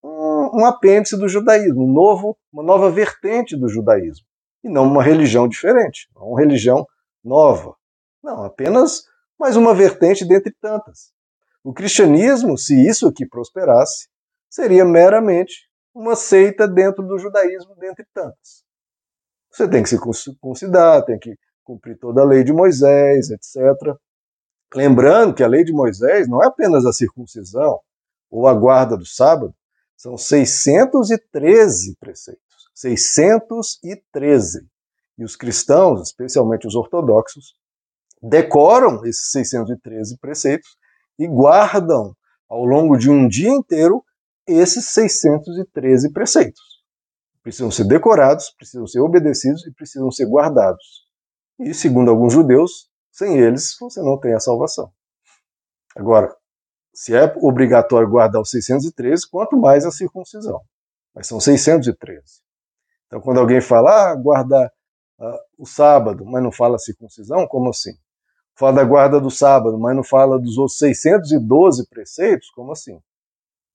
um, 0.02 0.60
um 0.60 0.64
apêndice 0.66 1.16
do 1.16 1.28
judaísmo, 1.28 1.84
um 1.84 1.92
novo, 1.92 2.36
uma 2.52 2.62
nova 2.62 2.90
vertente 2.90 3.56
do 3.56 3.68
judaísmo, 3.68 4.26
e 4.64 4.68
não 4.68 4.84
uma 4.84 5.02
religião 5.02 5.48
diferente, 5.48 6.08
uma 6.16 6.40
religião 6.40 6.86
nova. 7.24 7.74
Não, 8.22 8.44
apenas 8.44 9.04
mais 9.38 9.56
uma 9.56 9.74
vertente 9.74 10.26
dentre 10.26 10.52
tantas. 10.60 11.12
O 11.64 11.72
cristianismo, 11.72 12.58
se 12.58 12.74
isso 12.86 13.06
aqui 13.06 13.26
prosperasse, 13.26 14.08
seria 14.50 14.84
meramente 14.84 15.68
uma 15.94 16.16
seita 16.16 16.66
dentro 16.66 17.02
do 17.06 17.18
judaísmo, 17.18 17.76
dentre 17.76 18.06
tantas. 18.12 18.64
Você 19.50 19.68
tem 19.68 19.82
que 19.82 19.88
se 19.88 19.98
considerar, 20.40 21.02
tem 21.02 21.18
que 21.18 21.34
cumprir 21.62 21.98
toda 21.98 22.22
a 22.22 22.24
lei 22.24 22.42
de 22.42 22.52
Moisés, 22.52 23.30
etc. 23.30 23.56
Lembrando 24.74 25.34
que 25.34 25.42
a 25.42 25.48
lei 25.48 25.62
de 25.62 25.72
Moisés 25.72 26.28
não 26.28 26.42
é 26.42 26.46
apenas 26.46 26.86
a 26.86 26.92
circuncisão 26.92 27.80
ou 28.30 28.46
a 28.46 28.54
guarda 28.54 28.96
do 28.96 29.04
sábado, 29.04 29.54
são 30.02 30.18
613 30.18 31.96
preceitos. 32.00 32.42
613. 32.74 34.66
E 35.16 35.22
os 35.22 35.36
cristãos, 35.36 36.02
especialmente 36.02 36.66
os 36.66 36.74
ortodoxos, 36.74 37.54
decoram 38.20 39.04
esses 39.04 39.30
613 39.30 40.18
preceitos 40.18 40.76
e 41.16 41.28
guardam 41.28 42.16
ao 42.48 42.64
longo 42.64 42.96
de 42.96 43.08
um 43.08 43.28
dia 43.28 43.50
inteiro 43.50 44.04
esses 44.44 44.86
613 44.86 46.10
preceitos. 46.10 46.82
Precisam 47.40 47.70
ser 47.70 47.84
decorados, 47.84 48.50
precisam 48.58 48.88
ser 48.88 48.98
obedecidos 48.98 49.64
e 49.68 49.72
precisam 49.72 50.10
ser 50.10 50.26
guardados. 50.26 51.06
E, 51.60 51.72
segundo 51.72 52.10
alguns 52.10 52.32
judeus, 52.32 52.90
sem 53.12 53.38
eles 53.38 53.76
você 53.78 54.02
não 54.02 54.18
tem 54.18 54.34
a 54.34 54.40
salvação. 54.40 54.92
Agora, 55.94 56.34
se 56.94 57.14
é 57.14 57.32
obrigatório 57.38 58.08
guardar 58.08 58.40
os 58.40 58.50
613, 58.50 59.28
quanto 59.30 59.56
mais 59.56 59.84
a 59.84 59.90
circuncisão. 59.90 60.60
Mas 61.14 61.26
são 61.26 61.40
613. 61.40 62.22
Então, 63.06 63.20
quando 63.20 63.40
alguém 63.40 63.60
fala, 63.60 64.10
ah, 64.10 64.14
guardar 64.14 64.70
uh, 65.18 65.38
o 65.58 65.66
sábado, 65.66 66.24
mas 66.24 66.42
não 66.42 66.52
fala 66.52 66.78
circuncisão, 66.78 67.46
como 67.46 67.70
assim? 67.70 67.92
Fala 68.54 68.76
da 68.76 68.84
guarda 68.84 69.20
do 69.20 69.30
sábado, 69.30 69.78
mas 69.78 69.96
não 69.96 70.04
fala 70.04 70.38
dos 70.38 70.58
outros 70.58 70.78
612 70.78 71.88
preceitos, 71.88 72.50
como 72.50 72.72
assim? 72.72 73.00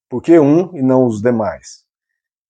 Por 0.10 0.22
que 0.22 0.40
um 0.40 0.76
e 0.76 0.82
não 0.82 1.06
os 1.06 1.22
demais? 1.22 1.86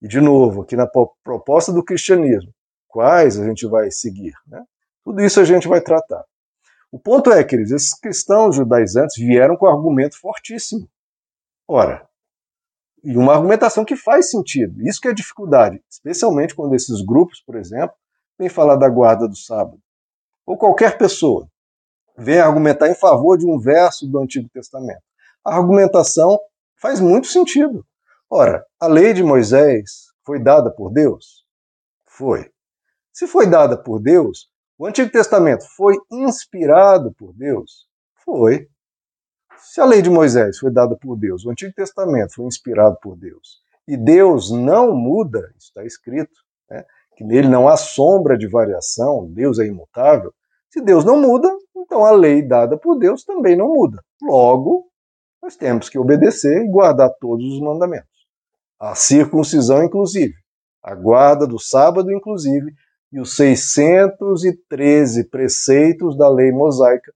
E, 0.01 0.07
de 0.07 0.21
novo, 0.21 0.61
aqui 0.61 0.75
na 0.75 0.87
proposta 1.23 1.71
do 1.73 1.83
cristianismo, 1.83 2.53
quais 2.87 3.39
a 3.39 3.45
gente 3.45 3.65
vai 3.65 3.89
seguir? 3.89 4.33
Né? 4.45 4.63
Tudo 5.03 5.21
isso 5.21 5.39
a 5.39 5.43
gente 5.43 5.67
vai 5.67 5.81
tratar. 5.81 6.23
O 6.91 6.99
ponto 6.99 7.31
é, 7.31 7.43
queridos, 7.43 7.71
esses 7.71 7.93
cristãos 7.93 8.55
judaizantes 8.55 9.17
vieram 9.17 9.57
com 9.57 9.65
um 9.65 9.69
argumento 9.69 10.19
fortíssimo. 10.19 10.89
Ora, 11.67 12.07
e 13.03 13.15
uma 13.15 13.33
argumentação 13.33 13.85
que 13.85 13.95
faz 13.95 14.31
sentido. 14.31 14.81
Isso 14.81 14.99
que 14.99 15.07
é 15.07 15.13
dificuldade, 15.13 15.81
especialmente 15.89 16.55
quando 16.55 16.75
esses 16.75 17.01
grupos, 17.01 17.41
por 17.41 17.55
exemplo, 17.55 17.95
vêm 18.37 18.49
falar 18.49 18.75
da 18.75 18.89
guarda 18.89 19.27
do 19.27 19.35
sábado. 19.35 19.79
Ou 20.45 20.57
qualquer 20.57 20.97
pessoa 20.97 21.49
vem 22.17 22.39
argumentar 22.39 22.89
em 22.89 22.95
favor 22.95 23.37
de 23.37 23.45
um 23.45 23.59
verso 23.59 24.07
do 24.07 24.19
Antigo 24.19 24.49
Testamento. 24.49 25.01
A 25.43 25.55
argumentação 25.55 26.39
faz 26.75 26.99
muito 26.99 27.27
sentido. 27.27 27.85
Ora, 28.29 28.65
a 28.79 28.87
lei 28.87 29.13
de 29.13 29.23
Moisés 29.23 30.07
foi 30.25 30.41
dada 30.41 30.71
por 30.71 30.91
Deus? 30.91 31.45
Foi. 32.05 32.49
Se 33.13 33.27
foi 33.27 33.47
dada 33.47 33.77
por 33.77 34.01
Deus, 34.01 34.49
o 34.77 34.85
Antigo 34.85 35.11
Testamento 35.11 35.65
foi 35.75 35.95
inspirado 36.11 37.13
por 37.13 37.33
Deus? 37.33 37.87
Foi. 38.23 38.67
Se 39.57 39.81
a 39.81 39.85
lei 39.85 40.01
de 40.01 40.09
Moisés 40.09 40.59
foi 40.59 40.71
dada 40.71 40.95
por 40.95 41.17
Deus, 41.17 41.45
o 41.45 41.49
Antigo 41.49 41.73
Testamento 41.73 42.35
foi 42.35 42.45
inspirado 42.45 42.97
por 43.01 43.17
Deus, 43.17 43.59
e 43.87 43.97
Deus 43.97 44.51
não 44.51 44.95
muda, 44.95 45.51
está 45.57 45.83
escrito, 45.83 46.39
né, 46.69 46.85
que 47.15 47.23
nele 47.23 47.47
não 47.47 47.67
há 47.67 47.75
sombra 47.75 48.37
de 48.37 48.47
variação, 48.47 49.27
Deus 49.31 49.57
é 49.57 49.65
imutável. 49.65 50.31
Se 50.69 50.79
Deus 50.81 51.03
não 51.03 51.19
muda, 51.19 51.51
então 51.75 52.05
a 52.05 52.11
lei 52.11 52.41
dada 52.41 52.77
por 52.77 52.99
Deus 52.99 53.23
também 53.23 53.55
não 53.55 53.73
muda. 53.73 54.03
Logo, 54.21 54.87
nós 55.41 55.55
temos 55.55 55.89
que 55.89 55.97
obedecer 55.97 56.63
e 56.63 56.69
guardar 56.69 57.09
todos 57.19 57.45
os 57.53 57.59
mandamentos. 57.59 58.27
A 58.79 58.93
circuncisão, 58.93 59.83
inclusive, 59.83 60.35
a 60.83 60.93
guarda 60.93 61.47
do 61.47 61.57
sábado, 61.57 62.11
inclusive, 62.11 62.71
e 63.11 63.19
os 63.19 63.35
613 63.35 65.23
preceitos 65.25 66.17
da 66.17 66.29
lei 66.29 66.51
mosaica, 66.51 67.13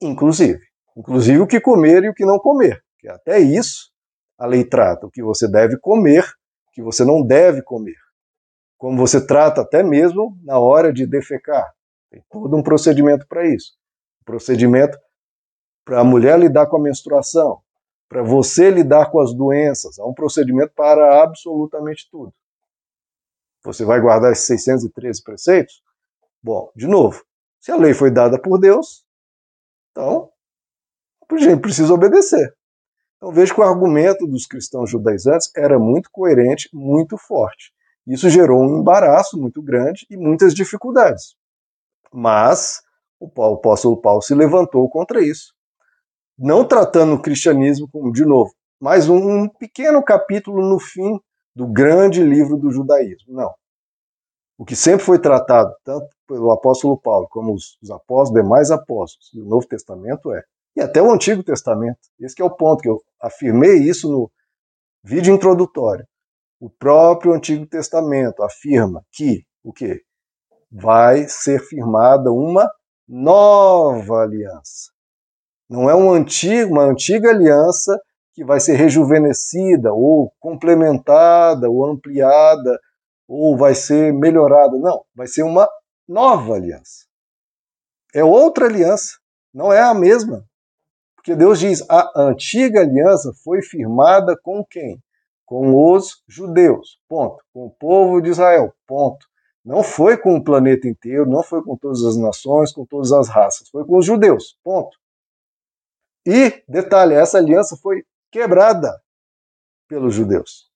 inclusive 0.00 0.60
inclusive 0.96 1.40
o 1.40 1.46
que 1.46 1.60
comer 1.60 2.04
e 2.04 2.08
o 2.08 2.14
que 2.14 2.24
não 2.24 2.38
comer, 2.38 2.82
que 2.98 3.08
até 3.08 3.38
isso 3.38 3.92
a 4.38 4.46
lei 4.46 4.64
trata, 4.64 5.06
o 5.06 5.10
que 5.10 5.22
você 5.22 5.48
deve 5.48 5.78
comer, 5.78 6.24
o 6.68 6.72
que 6.72 6.82
você 6.82 7.04
não 7.04 7.24
deve 7.24 7.62
comer. 7.62 7.96
Como 8.78 8.96
você 8.96 9.24
trata 9.24 9.62
até 9.62 9.82
mesmo 9.82 10.36
na 10.42 10.58
hora 10.58 10.92
de 10.92 11.06
defecar. 11.06 11.72
Tem 12.10 12.22
todo 12.30 12.56
um 12.56 12.62
procedimento 12.62 13.26
para 13.28 13.46
isso. 13.46 13.72
Um 14.22 14.24
procedimento 14.24 14.98
para 15.84 16.00
a 16.00 16.04
mulher 16.04 16.38
lidar 16.38 16.66
com 16.66 16.76
a 16.76 16.82
menstruação, 16.82 17.60
para 18.08 18.22
você 18.22 18.70
lidar 18.70 19.10
com 19.10 19.20
as 19.20 19.34
doenças. 19.34 19.98
Há 19.98 20.04
um 20.04 20.14
procedimento 20.14 20.72
para 20.74 21.22
absolutamente 21.22 22.08
tudo. 22.10 22.32
Você 23.64 23.84
vai 23.84 24.00
guardar 24.00 24.32
esses 24.32 24.46
613 24.46 25.22
preceitos? 25.22 25.82
Bom, 26.42 26.70
de 26.76 26.86
novo, 26.86 27.24
se 27.58 27.72
a 27.72 27.76
lei 27.76 27.94
foi 27.94 28.10
dada 28.10 28.38
por 28.38 28.58
Deus, 28.58 29.04
então 29.90 30.30
a 31.30 31.38
gente 31.38 31.60
precisa 31.60 31.94
obedecer. 31.94 32.54
Então 33.16 33.32
vejo 33.32 33.54
que 33.54 33.60
o 33.60 33.64
argumento 33.64 34.26
dos 34.26 34.46
cristãos 34.46 34.90
judaizantes 34.90 35.50
era 35.56 35.78
muito 35.78 36.10
coerente, 36.10 36.68
muito 36.74 37.16
forte. 37.16 37.72
Isso 38.06 38.28
gerou 38.28 38.62
um 38.62 38.80
embaraço 38.80 39.40
muito 39.40 39.62
grande 39.62 40.06
e 40.10 40.16
muitas 40.16 40.54
dificuldades. 40.54 41.34
Mas 42.12 42.82
o 43.18 43.26
apóstolo 43.26 43.98
Paulo 43.98 44.20
se 44.20 44.34
levantou 44.34 44.86
contra 44.90 45.24
isso, 45.24 45.54
não 46.38 46.68
tratando 46.68 47.14
o 47.14 47.22
cristianismo 47.22 47.88
como, 47.90 48.12
de 48.12 48.26
novo, 48.26 48.52
mais 48.78 49.08
um 49.08 49.48
pequeno 49.48 50.02
capítulo 50.02 50.68
no 50.68 50.78
fim 50.78 51.18
do 51.54 51.66
grande 51.66 52.22
livro 52.22 52.56
do 52.56 52.70
judaísmo. 52.70 53.34
Não. 53.34 53.52
O 54.56 54.64
que 54.64 54.76
sempre 54.76 55.04
foi 55.04 55.18
tratado, 55.18 55.74
tanto 55.84 56.08
pelo 56.28 56.50
apóstolo 56.50 56.98
Paulo 56.98 57.26
como 57.28 57.52
os, 57.52 57.76
os 57.82 57.90
apóstolos, 57.90 58.42
demais 58.42 58.70
apóstolos 58.70 59.30
do 59.32 59.44
Novo 59.44 59.66
Testamento, 59.66 60.32
é 60.32 60.42
e 60.76 60.80
até 60.80 61.00
o 61.00 61.12
Antigo 61.12 61.42
Testamento. 61.42 61.98
Esse 62.18 62.40
é 62.42 62.44
o 62.44 62.50
ponto 62.50 62.82
que 62.82 62.88
eu 62.88 63.00
afirmei 63.20 63.76
isso 63.76 64.10
no 64.10 64.30
vídeo 65.02 65.34
introdutório. 65.34 66.06
O 66.60 66.68
próprio 66.68 67.32
Antigo 67.32 67.66
Testamento 67.66 68.42
afirma 68.42 69.04
que 69.12 69.44
o 69.62 69.72
que 69.72 70.02
vai 70.70 71.28
ser 71.28 71.60
firmada 71.60 72.32
uma 72.32 72.68
nova 73.06 74.22
aliança. 74.22 74.90
Não 75.68 75.88
é 75.88 75.94
um 75.94 76.12
antigo, 76.12 76.72
uma 76.72 76.84
antiga 76.84 77.30
aliança 77.30 77.98
que 78.34 78.44
vai 78.44 78.58
ser 78.60 78.74
rejuvenescida 78.74 79.92
ou 79.92 80.32
complementada 80.40 81.70
ou 81.70 81.86
ampliada 81.86 82.78
ou 83.28 83.56
vai 83.56 83.74
ser 83.74 84.12
melhorada. 84.12 84.76
Não, 84.78 85.04
vai 85.14 85.26
ser 85.26 85.44
uma 85.44 85.68
nova 86.06 86.54
aliança. 86.54 87.06
É 88.14 88.22
outra 88.22 88.66
aliança, 88.66 89.18
não 89.52 89.72
é 89.72 89.80
a 89.80 89.94
mesma. 89.94 90.44
Porque 91.16 91.34
Deus 91.34 91.58
diz: 91.58 91.82
a 91.88 92.10
antiga 92.16 92.80
aliança 92.80 93.32
foi 93.42 93.62
firmada 93.62 94.36
com 94.42 94.64
quem? 94.64 95.00
Com 95.46 95.92
os 95.92 96.22
judeus. 96.28 96.98
Ponto. 97.08 97.42
Com 97.52 97.66
o 97.66 97.70
povo 97.70 98.20
de 98.20 98.30
Israel. 98.30 98.74
Ponto. 98.86 99.26
Não 99.64 99.82
foi 99.82 100.18
com 100.18 100.36
o 100.36 100.44
planeta 100.44 100.86
inteiro, 100.86 101.24
não 101.24 101.42
foi 101.42 101.62
com 101.62 101.76
todas 101.76 102.04
as 102.04 102.16
nações, 102.18 102.70
com 102.72 102.84
todas 102.84 103.12
as 103.12 103.28
raças. 103.28 103.68
Foi 103.70 103.84
com 103.86 103.96
os 103.96 104.04
judeus. 104.04 104.58
Ponto. 104.62 104.96
E, 106.26 106.62
detalhe, 106.68 107.14
essa 107.14 107.38
aliança 107.38 107.76
foi 107.76 108.04
quebrada 108.34 109.00
pelos 109.88 110.12
judeus. 110.12 110.68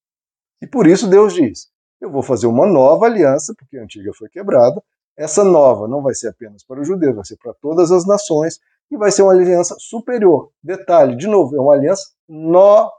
E 0.62 0.66
por 0.66 0.86
isso 0.86 1.10
Deus 1.10 1.34
diz: 1.34 1.68
eu 2.00 2.08
vou 2.08 2.22
fazer 2.22 2.46
uma 2.46 2.64
nova 2.64 3.06
aliança, 3.06 3.52
porque 3.58 3.76
a 3.76 3.82
antiga 3.82 4.12
foi 4.14 4.28
quebrada. 4.28 4.80
Essa 5.16 5.42
nova 5.42 5.88
não 5.88 6.00
vai 6.00 6.14
ser 6.14 6.28
apenas 6.28 6.64
para 6.64 6.80
os 6.80 6.86
judeus, 6.86 7.16
vai 7.16 7.24
ser 7.24 7.36
para 7.36 7.52
todas 7.54 7.90
as 7.90 8.06
nações 8.06 8.60
e 8.88 8.96
vai 8.96 9.10
ser 9.10 9.22
uma 9.22 9.32
aliança 9.32 9.74
superior. 9.80 10.52
Detalhe, 10.62 11.16
de 11.16 11.26
novo, 11.26 11.56
é 11.56 11.60
uma 11.60 11.74
aliança 11.74 12.12
nova. 12.28 12.92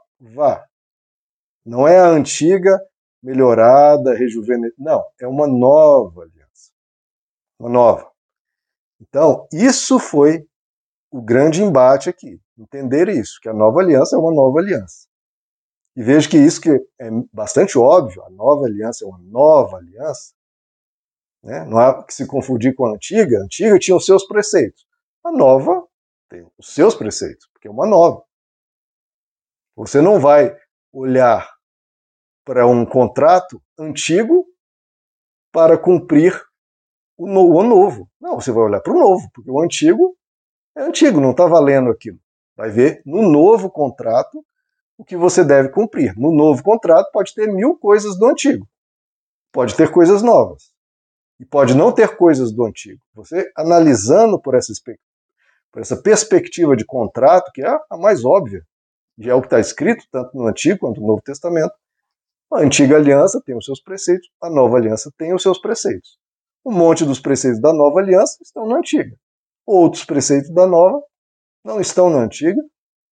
Não 1.64 1.88
é 1.88 1.98
a 1.98 2.08
antiga, 2.08 2.78
melhorada, 3.22 4.14
rejuvenescida. 4.14 4.76
Não, 4.78 5.02
é 5.18 5.26
uma 5.26 5.46
nova 5.46 6.22
aliança. 6.22 6.70
Uma 7.58 7.70
nova. 7.70 8.10
Então, 9.00 9.48
isso 9.50 9.98
foi 9.98 10.46
o 11.10 11.20
grande 11.20 11.62
embate 11.62 12.08
aqui. 12.08 12.40
Entender 12.58 13.08
isso, 13.08 13.40
que 13.40 13.48
a 13.48 13.54
nova 13.54 13.80
aliança 13.80 14.16
é 14.16 14.18
uma 14.18 14.32
nova 14.32 14.58
aliança. 14.60 15.08
E 15.96 16.02
veja 16.02 16.28
que 16.28 16.38
isso 16.38 16.60
que 16.60 16.70
é 16.70 17.10
bastante 17.32 17.78
óbvio, 17.78 18.22
a 18.22 18.30
nova 18.30 18.66
aliança 18.66 19.04
é 19.04 19.08
uma 19.08 19.18
nova 19.18 19.78
aliança. 19.78 20.32
Né? 21.42 21.64
Não 21.64 21.78
há 21.78 22.04
que 22.04 22.14
se 22.14 22.26
confundir 22.26 22.74
com 22.74 22.86
a 22.86 22.94
antiga. 22.94 23.38
A 23.38 23.42
antiga 23.42 23.78
tinha 23.78 23.96
os 23.96 24.04
seus 24.04 24.26
preceitos. 24.26 24.86
A 25.24 25.32
nova 25.32 25.86
tem 26.28 26.46
os 26.56 26.72
seus 26.72 26.94
preceitos, 26.94 27.48
porque 27.52 27.66
é 27.66 27.70
uma 27.70 27.86
nova. 27.86 28.22
Você 29.76 30.00
não 30.00 30.20
vai 30.20 30.56
olhar 30.92 31.50
para 32.44 32.66
um 32.66 32.84
contrato 32.84 33.62
antigo 33.78 34.46
para 35.52 35.76
cumprir 35.78 36.40
o, 37.16 37.26
novo. 37.62 38.08
Não, 38.20 38.40
você 38.40 38.52
vai 38.52 38.64
olhar 38.64 38.80
para 38.80 38.92
o 38.92 38.98
novo, 38.98 39.28
porque 39.34 39.50
o 39.50 39.60
antigo 39.60 40.16
é 40.80 40.86
antigo, 40.86 41.20
não 41.20 41.32
está 41.32 41.46
valendo 41.46 41.90
aquilo. 41.90 42.18
Vai 42.56 42.70
ver 42.70 43.02
no 43.04 43.22
novo 43.22 43.70
contrato 43.70 44.44
o 44.96 45.04
que 45.04 45.16
você 45.16 45.44
deve 45.44 45.70
cumprir. 45.70 46.14
No 46.16 46.32
novo 46.32 46.62
contrato 46.62 47.10
pode 47.12 47.34
ter 47.34 47.46
mil 47.52 47.76
coisas 47.76 48.18
do 48.18 48.26
antigo, 48.26 48.68
pode 49.52 49.74
ter 49.74 49.90
coisas 49.90 50.22
novas 50.22 50.72
e 51.38 51.44
pode 51.44 51.74
não 51.74 51.92
ter 51.92 52.16
coisas 52.16 52.52
do 52.52 52.64
antigo. 52.64 53.00
Você 53.14 53.50
analisando 53.56 54.40
por 54.40 54.54
essa 54.54 54.72
por 55.72 55.80
essa 55.80 55.96
perspectiva 55.96 56.76
de 56.76 56.84
contrato, 56.84 57.50
que 57.52 57.62
é 57.64 57.78
a 57.88 57.96
mais 57.96 58.24
óbvia, 58.24 58.62
já 59.18 59.32
é 59.32 59.34
o 59.34 59.40
que 59.40 59.46
está 59.46 59.60
escrito, 59.60 60.04
tanto 60.10 60.36
no 60.36 60.46
Antigo 60.46 60.80
quanto 60.80 61.00
no 61.00 61.06
Novo 61.06 61.22
Testamento. 61.22 61.72
A 62.52 62.58
antiga 62.58 62.96
aliança 62.96 63.40
tem 63.44 63.56
os 63.56 63.64
seus 63.64 63.80
preceitos, 63.80 64.28
a 64.42 64.50
nova 64.50 64.76
aliança 64.76 65.12
tem 65.16 65.32
os 65.32 65.42
seus 65.42 65.60
preceitos. 65.60 66.18
Um 66.64 66.72
monte 66.72 67.04
dos 67.04 67.20
preceitos 67.20 67.60
da 67.60 67.72
nova 67.72 68.00
aliança 68.00 68.38
estão 68.42 68.66
na 68.66 68.78
antiga. 68.78 69.16
Outros 69.66 70.04
preceitos 70.04 70.50
da 70.50 70.66
nova 70.66 71.00
não 71.64 71.80
estão 71.80 72.10
na 72.10 72.18
antiga, 72.18 72.60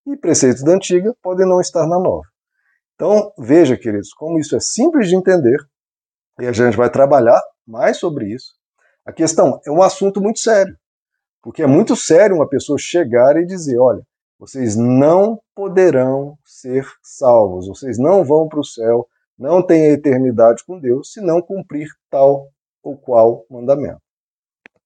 e 0.06 0.16
preceitos 0.16 0.62
da 0.62 0.72
antiga 0.72 1.14
podem 1.22 1.46
não 1.46 1.60
estar 1.60 1.86
na 1.86 1.98
nova. 1.98 2.26
Então, 2.94 3.32
veja, 3.38 3.76
queridos, 3.76 4.12
como 4.12 4.38
isso 4.38 4.56
é 4.56 4.60
simples 4.60 5.08
de 5.08 5.16
entender, 5.16 5.58
e 6.40 6.46
a 6.46 6.52
gente 6.52 6.76
vai 6.76 6.90
trabalhar 6.90 7.40
mais 7.66 7.98
sobre 7.98 8.32
isso. 8.32 8.54
A 9.04 9.12
questão 9.12 9.60
é 9.66 9.70
um 9.70 9.82
assunto 9.82 10.20
muito 10.20 10.38
sério. 10.38 10.76
Porque 11.42 11.62
é 11.62 11.66
muito 11.66 11.94
sério 11.94 12.36
uma 12.36 12.48
pessoa 12.48 12.78
chegar 12.78 13.36
e 13.36 13.46
dizer: 13.46 13.78
olha, 13.78 14.02
vocês 14.38 14.76
não 14.76 15.40
poderão 15.54 16.36
ser 16.44 16.86
salvos, 17.02 17.68
vocês 17.68 17.98
não 17.98 18.24
vão 18.24 18.48
para 18.48 18.60
o 18.60 18.64
céu 18.64 19.06
não 19.38 19.64
tem 19.64 19.86
a 19.86 19.92
eternidade 19.92 20.64
com 20.64 20.80
Deus 20.80 21.12
se 21.12 21.20
não 21.20 21.40
cumprir 21.40 21.88
tal 22.10 22.48
ou 22.82 22.98
qual 22.98 23.46
mandamento. 23.48 24.02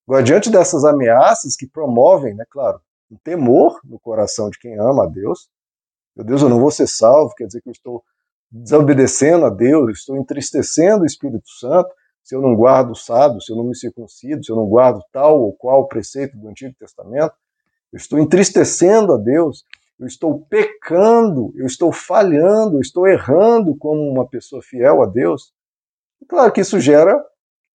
Agora, 0.07 0.23
diante 0.23 0.51
dessas 0.51 0.85
ameaças 0.85 1.57
que 1.57 1.67
promovem, 1.67 2.35
né, 2.35 2.45
claro, 2.51 2.81
um 3.11 3.17
temor 3.23 3.81
no 3.85 4.01
coração 4.01 4.51
de 4.51 4.59
quem 4.59 4.79
ama 4.79 5.05
a 5.05 5.07
Deus, 5.07 5.49
meu 6.17 6.25
Deus, 6.27 6.43
eu 6.43 6.49
não 6.49 6.61
vou 6.61 6.71
ser 6.71 6.87
salvo, 6.87 7.35
quer 7.35 7.47
dizer 7.47 7.63
que 7.63 7.69
eu 7.69 7.73
estou 7.73 8.03
desobedecendo 8.51 9.47
a 9.47 9.51
Deus, 9.51 9.99
estou 9.99 10.17
entristecendo 10.17 11.05
o 11.05 11.07
Espírito 11.07 11.49
Santo, 11.59 11.91
se 12.23 12.35
eu 12.35 12.41
não 12.41 12.55
guardo 12.55 12.91
o 12.91 12.97
sábado, 12.97 13.41
se 13.41 13.51
eu 13.51 13.57
não 13.57 13.65
me 13.65 13.75
circuncido, 13.75 14.45
se 14.45 14.53
eu 14.53 14.57
não 14.57 14.67
guardo 14.67 15.03
tal 15.11 15.41
ou 15.41 15.53
qual 15.55 15.89
preceito 15.89 16.37
do 16.37 16.49
Antigo 16.49 16.75
Testamento, 16.79 17.35
eu 17.93 17.97
estou 17.97 18.19
entristecendo 18.19 19.15
a 19.15 19.19
Deus, 19.19 19.65
eu 19.99 20.07
estou 20.07 20.41
pecando, 20.47 21.53
eu 21.57 21.67
estou 21.67 21.93
falhando, 21.93 22.77
eu 22.77 22.81
estou 22.81 23.07
errando 23.07 23.77
como 23.77 24.01
uma 24.01 24.29
pessoa 24.29 24.63
fiel 24.63 25.03
a 25.03 25.07
Deus. 25.07 25.53
E 26.21 26.27
claro 26.27 26.53
que 26.53 26.61
isso 26.61 26.79
gera 26.79 27.19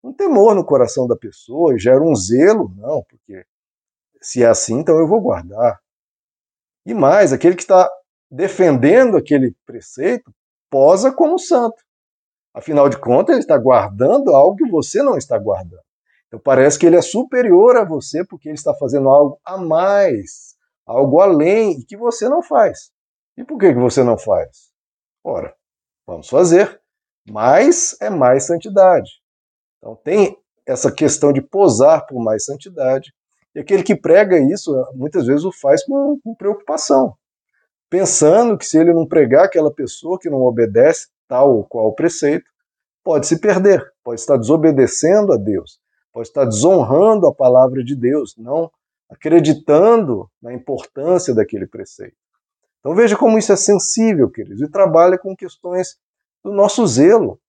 um 0.03 0.13
temor 0.13 0.55
no 0.55 0.65
coração 0.65 1.07
da 1.07 1.15
pessoa, 1.15 1.77
gera 1.77 2.01
um 2.01 2.15
zelo, 2.15 2.71
não, 2.75 3.03
porque 3.09 3.45
se 4.21 4.43
é 4.43 4.47
assim, 4.47 4.79
então 4.79 4.97
eu 4.97 5.07
vou 5.07 5.21
guardar. 5.21 5.79
E 6.85 6.93
mais, 6.93 7.33
aquele 7.33 7.55
que 7.55 7.63
está 7.63 7.89
defendendo 8.29 9.17
aquele 9.17 9.55
preceito 9.65 10.33
posa 10.69 11.11
como 11.11 11.39
santo. 11.39 11.83
Afinal 12.53 12.89
de 12.89 12.97
contas, 12.97 13.35
ele 13.35 13.43
está 13.43 13.57
guardando 13.57 14.35
algo 14.35 14.55
que 14.55 14.69
você 14.69 15.01
não 15.01 15.17
está 15.17 15.37
guardando. 15.37 15.83
Então 16.27 16.39
parece 16.39 16.77
que 16.77 16.85
ele 16.85 16.97
é 16.97 17.01
superior 17.01 17.77
a 17.77 17.85
você 17.85 18.25
porque 18.25 18.49
ele 18.49 18.55
está 18.55 18.73
fazendo 18.73 19.09
algo 19.09 19.39
a 19.45 19.57
mais, 19.57 20.55
algo 20.85 21.21
além, 21.21 21.79
e 21.79 21.85
que 21.85 21.95
você 21.95 22.27
não 22.27 22.41
faz. 22.41 22.91
E 23.37 23.43
por 23.43 23.57
que, 23.57 23.73
que 23.73 23.79
você 23.79 24.03
não 24.03 24.17
faz? 24.17 24.71
Ora, 25.23 25.55
vamos 26.05 26.27
fazer. 26.27 26.81
Mais 27.29 27.95
é 28.01 28.09
mais 28.09 28.45
santidade. 28.45 29.09
Então 29.77 29.95
tem 30.03 30.37
essa 30.65 30.91
questão 30.91 31.31
de 31.31 31.41
posar 31.41 32.05
por 32.07 32.21
mais 32.23 32.45
santidade. 32.45 33.13
E 33.55 33.59
aquele 33.59 33.83
que 33.83 33.95
prega 33.95 34.37
isso, 34.39 34.71
muitas 34.93 35.25
vezes 35.25 35.45
o 35.45 35.51
faz 35.51 35.83
com, 35.85 36.19
com 36.23 36.35
preocupação 36.35 37.15
pensando 37.89 38.57
que 38.57 38.65
se 38.65 38.77
ele 38.77 38.93
não 38.93 39.07
pregar 39.07 39.45
aquela 39.45 39.73
pessoa 39.73 40.19
que 40.19 40.29
não 40.29 40.41
obedece 40.41 41.07
tal 41.27 41.55
ou 41.55 41.63
qual 41.63 41.93
preceito, 41.93 42.49
pode 43.03 43.27
se 43.27 43.39
perder, 43.39 43.85
pode 44.03 44.19
estar 44.19 44.37
desobedecendo 44.37 45.33
a 45.33 45.37
Deus, 45.37 45.79
pode 46.13 46.27
estar 46.27 46.45
desonrando 46.45 47.27
a 47.27 47.33
palavra 47.33 47.83
de 47.83 47.95
Deus, 47.95 48.35
não 48.37 48.71
acreditando 49.09 50.29
na 50.41 50.53
importância 50.53 51.33
daquele 51.33 51.65
preceito. 51.65 52.15
Então 52.79 52.95
veja 52.95 53.17
como 53.17 53.37
isso 53.37 53.51
é 53.51 53.55
sensível, 53.55 54.29
queridos, 54.29 54.61
e 54.61 54.69
trabalha 54.69 55.17
com 55.17 55.35
questões 55.35 55.97
do 56.43 56.51
nosso 56.51 56.85
zelo. 56.85 57.39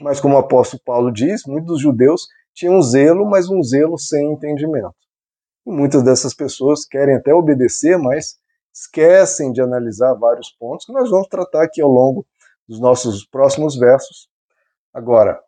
Mas 0.00 0.20
como 0.20 0.34
o 0.34 0.38
apóstolo 0.38 0.82
Paulo 0.84 1.12
diz, 1.12 1.42
muitos 1.46 1.80
judeus 1.80 2.26
tinham 2.54 2.80
zelo, 2.82 3.28
mas 3.28 3.48
um 3.48 3.62
zelo 3.62 3.98
sem 3.98 4.32
entendimento. 4.32 4.94
E 5.66 5.70
muitas 5.70 6.02
dessas 6.02 6.34
pessoas 6.34 6.84
querem 6.84 7.16
até 7.16 7.34
obedecer, 7.34 7.98
mas 7.98 8.38
esquecem 8.72 9.52
de 9.52 9.60
analisar 9.60 10.14
vários 10.14 10.50
pontos 10.50 10.86
que 10.86 10.92
nós 10.92 11.10
vamos 11.10 11.28
tratar 11.28 11.64
aqui 11.64 11.82
ao 11.82 11.90
longo 11.90 12.26
dos 12.66 12.80
nossos 12.80 13.26
próximos 13.26 13.76
versos. 13.76 14.28
Agora, 14.92 15.40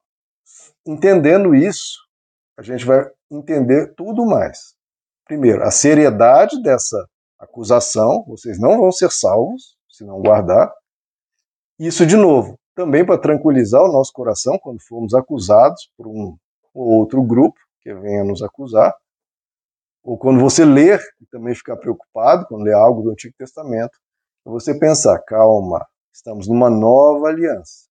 entendendo 0.87 1.55
isso, 1.55 1.99
a 2.57 2.63
gente 2.63 2.85
vai 2.85 3.09
entender 3.31 3.95
tudo 3.95 4.27
mais. 4.27 4.75
Primeiro, 5.25 5.63
a 5.63 5.71
seriedade 5.71 6.61
dessa 6.63 7.09
acusação, 7.39 8.25
vocês 8.27 8.59
não 8.61 8.79
vão 8.79 8.93
ser 8.93 9.11
salvos 9.11 9.77
se 9.89 10.05
não 10.05 10.21
guardar. 10.21 10.73
Isso, 11.79 12.05
de 12.05 12.17
novo, 12.17 12.59
também 12.75 13.05
para 13.05 13.19
tranquilizar 13.19 13.83
o 13.83 13.93
nosso 13.93 14.13
coração 14.13 14.59
quando 14.59 14.81
formos 14.83 15.15
acusados 15.15 15.91
por 15.97 16.07
um 16.07 16.37
ou 16.75 16.89
outro 16.99 17.23
grupo 17.23 17.59
que 17.81 17.93
venha 17.95 18.25
nos 18.25 18.43
acusar 18.43 18.95
ou 20.03 20.19
quando 20.19 20.41
você 20.41 20.65
ler 20.65 21.01
e 21.21 21.27
também 21.27 21.55
ficar 21.55 21.77
preocupado 21.77 22.47
quando 22.47 22.65
ler 22.65 22.75
algo 22.75 23.03
do 23.03 23.11
Antigo 23.11 23.35
Testamento, 23.39 23.97
é 24.45 24.51
você 24.51 24.77
pensar, 24.77 25.19
calma, 25.21 25.87
estamos 26.13 26.49
numa 26.49 26.69
nova 26.69 27.29
aliança. 27.29 27.87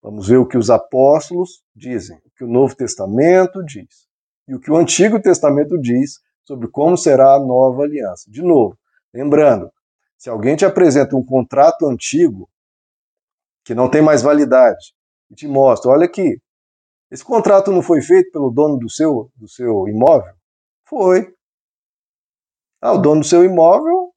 Vamos 0.00 0.28
ver 0.28 0.36
o 0.36 0.46
que 0.46 0.56
os 0.56 0.70
apóstolos 0.70 1.62
dizem, 1.74 2.16
o 2.18 2.30
que 2.36 2.44
o 2.44 2.48
Novo 2.48 2.76
Testamento 2.76 3.64
diz 3.64 4.06
e 4.48 4.54
o 4.54 4.60
que 4.60 4.70
o 4.70 4.76
Antigo 4.76 5.20
Testamento 5.20 5.78
diz 5.80 6.20
sobre 6.44 6.68
como 6.68 6.96
será 6.96 7.34
a 7.34 7.40
nova 7.40 7.82
aliança. 7.82 8.30
De 8.30 8.42
novo, 8.42 8.76
lembrando, 9.14 9.70
se 10.18 10.28
alguém 10.28 10.56
te 10.56 10.64
apresenta 10.64 11.16
um 11.16 11.24
contrato 11.24 11.86
antigo 11.86 12.48
que 13.64 13.74
não 13.74 13.90
tem 13.90 14.02
mais 14.02 14.22
validade 14.22 14.94
e 15.30 15.34
te 15.34 15.46
mostra, 15.46 15.90
olha 15.90 16.06
aqui, 16.06 16.40
esse 17.10 17.24
contrato 17.24 17.70
não 17.70 17.82
foi 17.82 18.00
feito 18.00 18.30
pelo 18.32 18.50
dono 18.50 18.78
do 18.78 18.88
seu, 18.88 19.30
do 19.36 19.46
seu 19.48 19.86
imóvel? 19.86 20.34
Foi. 20.88 21.34
Ah, 22.80 22.92
o 22.92 22.98
dono 22.98 23.20
do 23.20 23.26
seu 23.26 23.44
imóvel 23.44 24.14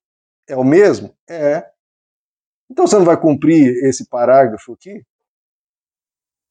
é 0.47 0.55
o 0.55 0.63
mesmo? 0.63 1.15
É. 1.29 1.69
Então 2.69 2.88
você 2.88 2.97
não 2.97 3.05
vai 3.05 3.19
cumprir 3.19 3.84
esse 3.86 4.08
parágrafo 4.08 4.73
aqui? 4.73 5.03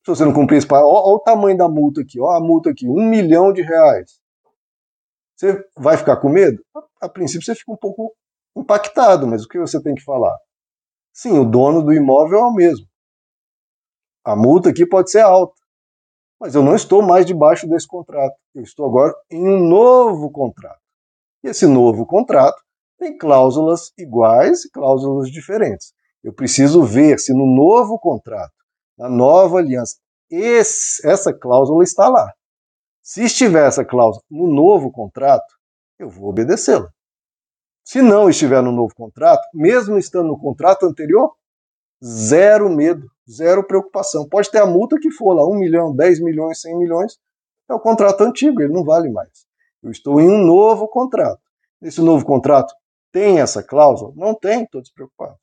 Se 0.04 0.10
você 0.10 0.24
não 0.24 0.34
cumprir 0.34 0.58
esse 0.58 0.66
parágrafo, 0.66 0.94
olha 0.94 1.16
o 1.16 1.20
tamanho 1.20 1.56
da 1.56 1.68
multa 1.68 2.02
aqui, 2.02 2.20
olha 2.20 2.36
a 2.36 2.40
multa 2.40 2.70
aqui, 2.70 2.86
um 2.86 3.08
milhão 3.08 3.52
de 3.52 3.62
reais. 3.62 4.20
Você 5.34 5.66
vai 5.76 5.96
ficar 5.96 6.18
com 6.18 6.28
medo? 6.28 6.62
A, 6.76 7.06
a 7.06 7.08
princípio 7.08 7.44
você 7.44 7.54
fica 7.54 7.72
um 7.72 7.76
pouco 7.76 8.14
impactado, 8.56 9.26
mas 9.26 9.44
o 9.44 9.48
que 9.48 9.58
você 9.58 9.82
tem 9.82 9.94
que 9.94 10.04
falar? 10.04 10.36
Sim, 11.14 11.38
o 11.38 11.44
dono 11.44 11.82
do 11.82 11.94
imóvel 11.94 12.40
é 12.40 12.42
o 12.42 12.52
mesmo. 12.52 12.86
A 14.22 14.36
multa 14.36 14.68
aqui 14.68 14.84
pode 14.84 15.10
ser 15.10 15.20
alta 15.20 15.64
mas 16.44 16.54
eu 16.54 16.62
não 16.62 16.74
estou 16.74 17.00
mais 17.00 17.24
debaixo 17.24 17.66
desse 17.66 17.86
contrato. 17.86 18.36
Eu 18.54 18.62
estou 18.62 18.84
agora 18.84 19.14
em 19.30 19.48
um 19.48 19.66
novo 19.66 20.30
contrato. 20.30 20.78
E 21.42 21.48
esse 21.48 21.66
novo 21.66 22.04
contrato 22.04 22.62
tem 22.98 23.16
cláusulas 23.16 23.92
iguais 23.96 24.66
e 24.66 24.70
cláusulas 24.70 25.30
diferentes. 25.30 25.94
Eu 26.22 26.34
preciso 26.34 26.82
ver 26.82 27.18
se 27.18 27.32
no 27.32 27.46
novo 27.46 27.98
contrato, 27.98 28.52
na 28.98 29.08
nova 29.08 29.56
aliança, 29.56 29.96
esse, 30.30 31.06
essa 31.08 31.32
cláusula 31.32 31.82
está 31.82 32.08
lá. 32.08 32.30
Se 33.02 33.24
estiver 33.24 33.66
essa 33.66 33.82
cláusula 33.82 34.22
no 34.30 34.46
novo 34.46 34.92
contrato, 34.92 35.54
eu 35.98 36.10
vou 36.10 36.28
obedecê-la. 36.28 36.90
Se 37.84 38.00
não 38.00 38.30
estiver 38.30 38.62
no 38.62 38.72
novo 38.72 38.94
contrato, 38.94 39.46
mesmo 39.52 39.98
estando 39.98 40.28
no 40.28 40.38
contrato 40.38 40.86
anterior, 40.86 41.34
zero 42.02 42.70
medo, 42.70 43.06
zero 43.30 43.66
preocupação. 43.66 44.26
Pode 44.26 44.50
ter 44.50 44.58
a 44.58 44.66
multa 44.66 44.98
que 44.98 45.10
for 45.10 45.34
lá, 45.34 45.46
1 45.46 45.54
milhão, 45.58 45.94
10 45.94 46.20
milhões, 46.20 46.62
100 46.62 46.78
milhões, 46.78 47.18
é 47.68 47.74
o 47.74 47.80
contrato 47.80 48.22
antigo, 48.22 48.62
ele 48.62 48.72
não 48.72 48.84
vale 48.84 49.10
mais. 49.10 49.46
Eu 49.82 49.90
estou 49.90 50.18
em 50.18 50.28
um 50.28 50.44
novo 50.44 50.88
contrato. 50.88 51.42
Nesse 51.80 52.00
novo 52.00 52.24
contrato 52.24 52.74
tem 53.12 53.40
essa 53.40 53.62
cláusula? 53.62 54.12
Não 54.16 54.34
tem, 54.34 54.64
estou 54.64 54.80
despreocupado. 54.80 55.36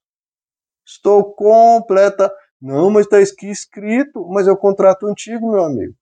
Estou 0.86 1.34
completa. 1.34 2.34
Não, 2.60 2.90
mas 2.90 3.06
está 3.06 3.22
escrito, 3.22 4.28
mas 4.28 4.48
é 4.48 4.52
o 4.52 4.58
contrato 4.58 5.08
antigo, 5.08 5.52
meu 5.52 5.64
amigo. 5.64 5.96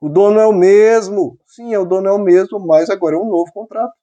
O 0.00 0.08
dono 0.08 0.40
é 0.40 0.46
o 0.46 0.52
mesmo. 0.52 1.38
Sim, 1.46 1.72
é 1.72 1.78
o 1.78 1.84
dono 1.84 2.08
é 2.08 2.12
o 2.12 2.18
mesmo, 2.18 2.58
mas 2.58 2.90
agora 2.90 3.16
é 3.16 3.18
um 3.18 3.28
novo 3.28 3.52
contrato. 3.52 3.94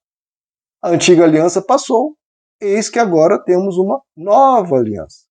A 0.87 0.91
antiga 0.91 1.25
aliança 1.25 1.61
passou. 1.61 2.15
Eis 2.61 2.89
que 2.89 2.97
agora 2.97 3.37
temos 3.37 3.77
uma 3.77 4.01
nova 4.15 4.77
aliança 4.77 5.25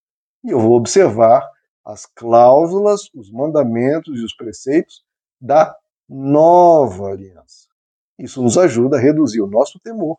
e 0.45 0.51
eu 0.51 0.61
vou 0.61 0.73
observar 0.77 1.43
as 1.83 2.05
cláusulas, 2.05 3.09
os 3.15 3.33
mandamentos 3.33 4.21
e 4.21 4.23
os 4.23 4.37
preceitos 4.37 5.03
da 5.41 5.75
nova 6.07 7.07
aliança. 7.07 7.69
Isso 8.19 8.43
nos 8.43 8.59
ajuda 8.59 8.99
a 8.99 9.01
reduzir 9.01 9.41
o 9.41 9.47
nosso 9.47 9.81
temor, 9.81 10.19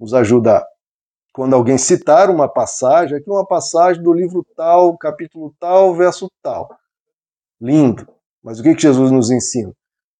nos 0.00 0.12
ajuda 0.14 0.66
quando 1.32 1.54
alguém 1.54 1.78
citar 1.78 2.28
uma 2.28 2.48
passagem, 2.48 3.18
aqui 3.18 3.30
uma 3.30 3.46
passagem 3.46 4.02
do 4.02 4.12
livro 4.12 4.44
tal, 4.56 4.98
capítulo 4.98 5.54
tal, 5.60 5.94
verso 5.94 6.28
tal. 6.42 6.68
Lindo. 7.60 8.04
Mas 8.42 8.58
o 8.58 8.64
que 8.64 8.76
Jesus 8.76 9.12
nos 9.12 9.30
ensina? 9.30 9.72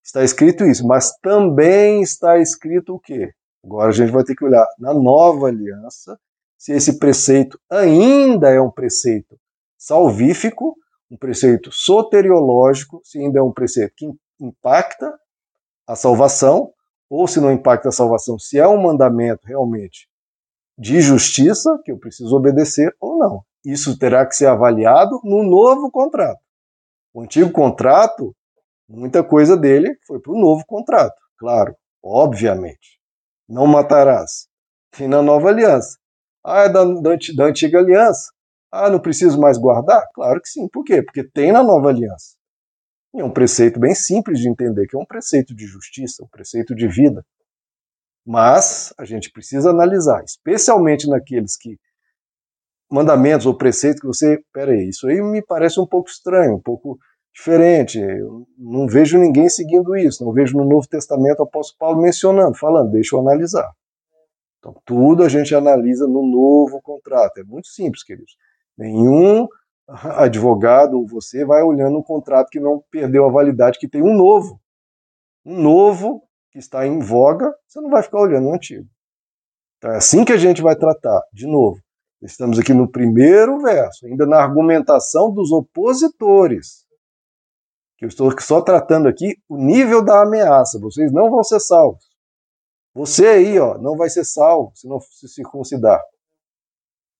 Está 0.05 0.22
escrito 0.22 0.64
isso, 0.64 0.87
mas 0.87 1.18
também 1.18 2.01
está 2.01 2.38
escrito 2.38 2.94
o 2.94 3.01
quê? 3.01 3.35
Agora 3.64 3.88
a 3.88 3.92
gente 3.92 4.11
vai 4.11 4.25
ter 4.25 4.35
que 4.35 4.44
olhar 4.44 4.66
na 4.79 4.92
nova 4.92 5.48
aliança 5.48 6.18
se 6.59 6.72
esse 6.72 6.98
preceito 6.98 7.59
ainda 7.68 8.48
é 8.48 8.61
um 8.61 8.70
preceito 8.70 9.38
salvífico, 9.77 10.77
um 11.11 11.16
preceito 11.16 11.70
soteriológico, 11.72 13.01
se 13.05 13.18
ainda 13.18 13.40
é 13.40 13.42
um 13.42 13.53
preceito 13.53 13.92
que 13.96 14.09
impacta 14.40 15.12
a 15.87 15.96
salvação, 15.96 16.72
ou 17.11 17.27
se 17.27 17.40
não 17.40 17.53
impacta 17.53 17.88
a 17.88 17.92
salvação, 17.92 18.38
se 18.38 18.59
é 18.59 18.66
um 18.66 18.81
mandamento 18.81 19.46
realmente 19.46 20.09
de 20.79 21.01
justiça, 21.01 21.79
que 21.85 21.92
eu 21.92 21.98
preciso 21.98 22.35
obedecer 22.35 22.94
ou 23.01 23.18
não. 23.18 23.44
Isso 23.64 23.98
terá 23.98 24.25
que 24.25 24.35
ser 24.35 24.46
avaliado 24.46 25.20
no 25.22 25.42
novo 25.42 25.90
contrato. 25.90 26.40
O 27.12 27.22
antigo 27.22 27.51
contrato, 27.51 28.35
muita 28.88 29.22
coisa 29.22 29.57
dele 29.57 29.96
foi 30.07 30.18
para 30.20 30.33
o 30.33 30.40
novo 30.40 30.64
contrato, 30.64 31.20
claro, 31.37 31.77
obviamente. 32.03 33.01
Não 33.52 33.66
matarás. 33.66 34.48
E 34.98 35.06
na 35.06 35.20
nova 35.20 35.50
aliança. 35.50 35.98
Ah, 36.42 36.62
é 36.62 36.68
da, 36.70 36.84
da, 36.84 37.16
da 37.36 37.44
antiga 37.44 37.80
aliança. 37.80 38.32
Ah, 38.70 38.88
não 38.88 38.98
preciso 38.98 39.38
mais 39.38 39.58
guardar? 39.58 40.08
Claro 40.14 40.40
que 40.40 40.48
sim. 40.48 40.66
Por 40.68 40.82
quê? 40.82 41.02
Porque 41.02 41.22
tem 41.22 41.52
na 41.52 41.62
nova 41.62 41.90
aliança. 41.90 42.34
E 43.14 43.20
é 43.20 43.24
um 43.24 43.30
preceito 43.30 43.78
bem 43.78 43.94
simples 43.94 44.40
de 44.40 44.48
entender, 44.48 44.86
que 44.86 44.96
é 44.96 44.98
um 44.98 45.04
preceito 45.04 45.54
de 45.54 45.66
justiça, 45.66 46.24
um 46.24 46.28
preceito 46.28 46.74
de 46.74 46.88
vida. 46.88 47.22
Mas 48.24 48.94
a 48.96 49.04
gente 49.04 49.30
precisa 49.30 49.68
analisar, 49.68 50.24
especialmente 50.24 51.06
naqueles 51.06 51.54
que 51.54 51.78
mandamentos 52.90 53.44
ou 53.44 53.54
preceitos 53.54 54.00
que 54.00 54.06
você, 54.06 54.42
peraí, 54.50 54.88
isso 54.88 55.06
aí 55.06 55.20
me 55.20 55.42
parece 55.42 55.78
um 55.78 55.86
pouco 55.86 56.08
estranho, 56.08 56.54
um 56.54 56.60
pouco 56.60 56.98
diferente. 57.32 57.98
Eu 57.98 58.46
não 58.58 58.86
vejo 58.86 59.18
ninguém 59.18 59.48
seguindo 59.48 59.96
isso, 59.96 60.24
não 60.24 60.32
vejo 60.32 60.56
no 60.56 60.64
Novo 60.64 60.86
Testamento 60.86 61.40
o 61.40 61.44
apóstolo 61.44 61.78
Paulo 61.78 62.02
mencionando, 62.02 62.56
falando, 62.56 62.90
deixa 62.90 63.16
eu 63.16 63.20
analisar. 63.20 63.72
Então, 64.58 64.74
tudo 64.84 65.24
a 65.24 65.28
gente 65.28 65.54
analisa 65.54 66.06
no 66.06 66.22
novo 66.24 66.80
contrato. 66.80 67.38
É 67.38 67.42
muito 67.42 67.66
simples, 67.66 68.04
queridos. 68.04 68.36
Nenhum 68.78 69.48
advogado 69.88 70.98
ou 70.98 71.06
você 71.06 71.44
vai 71.44 71.62
olhando 71.62 71.98
um 71.98 72.02
contrato 72.02 72.48
que 72.48 72.60
não 72.60 72.82
perdeu 72.90 73.26
a 73.26 73.32
validade, 73.32 73.78
que 73.78 73.88
tem 73.88 74.02
um 74.02 74.14
novo. 74.14 74.60
Um 75.44 75.60
novo 75.60 76.22
que 76.52 76.58
está 76.58 76.86
em 76.86 77.00
voga, 77.00 77.52
você 77.66 77.80
não 77.80 77.90
vai 77.90 78.02
ficar 78.02 78.20
olhando 78.20 78.48
o 78.48 78.54
antigo. 78.54 78.86
Então 79.78 79.90
é 79.90 79.96
assim 79.96 80.24
que 80.24 80.32
a 80.32 80.36
gente 80.36 80.62
vai 80.62 80.76
tratar. 80.76 81.20
De 81.32 81.46
novo, 81.46 81.80
estamos 82.22 82.56
aqui 82.56 82.72
no 82.72 82.88
primeiro 82.88 83.58
verso, 83.58 84.06
ainda 84.06 84.24
na 84.26 84.36
argumentação 84.36 85.32
dos 85.34 85.50
opositores. 85.50 86.86
Eu 88.02 88.08
estou 88.08 88.34
só 88.40 88.60
tratando 88.60 89.06
aqui 89.06 89.36
o 89.48 89.56
nível 89.56 90.04
da 90.04 90.22
ameaça. 90.22 90.76
Vocês 90.80 91.12
não 91.12 91.30
vão 91.30 91.44
ser 91.44 91.60
salvos. 91.60 92.04
Você 92.92 93.24
aí, 93.28 93.60
ó, 93.60 93.78
não 93.78 93.96
vai 93.96 94.10
ser 94.10 94.24
salvo 94.24 94.72
se 94.74 94.88
não 94.88 94.98
se 95.00 95.28
circuncidar. 95.28 96.02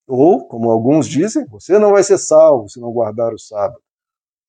Ou, 0.09 0.45
como 0.49 0.73
alguns 0.73 1.07
dizem, 1.07 1.47
você 1.47 1.79
não 1.79 1.93
vai 1.93 2.03
ser 2.03 2.19
salvo 2.19 2.69
se 2.69 2.81
não 2.81 2.91
guardar 2.91 3.33
o 3.33 3.39
sábado. 3.39 3.81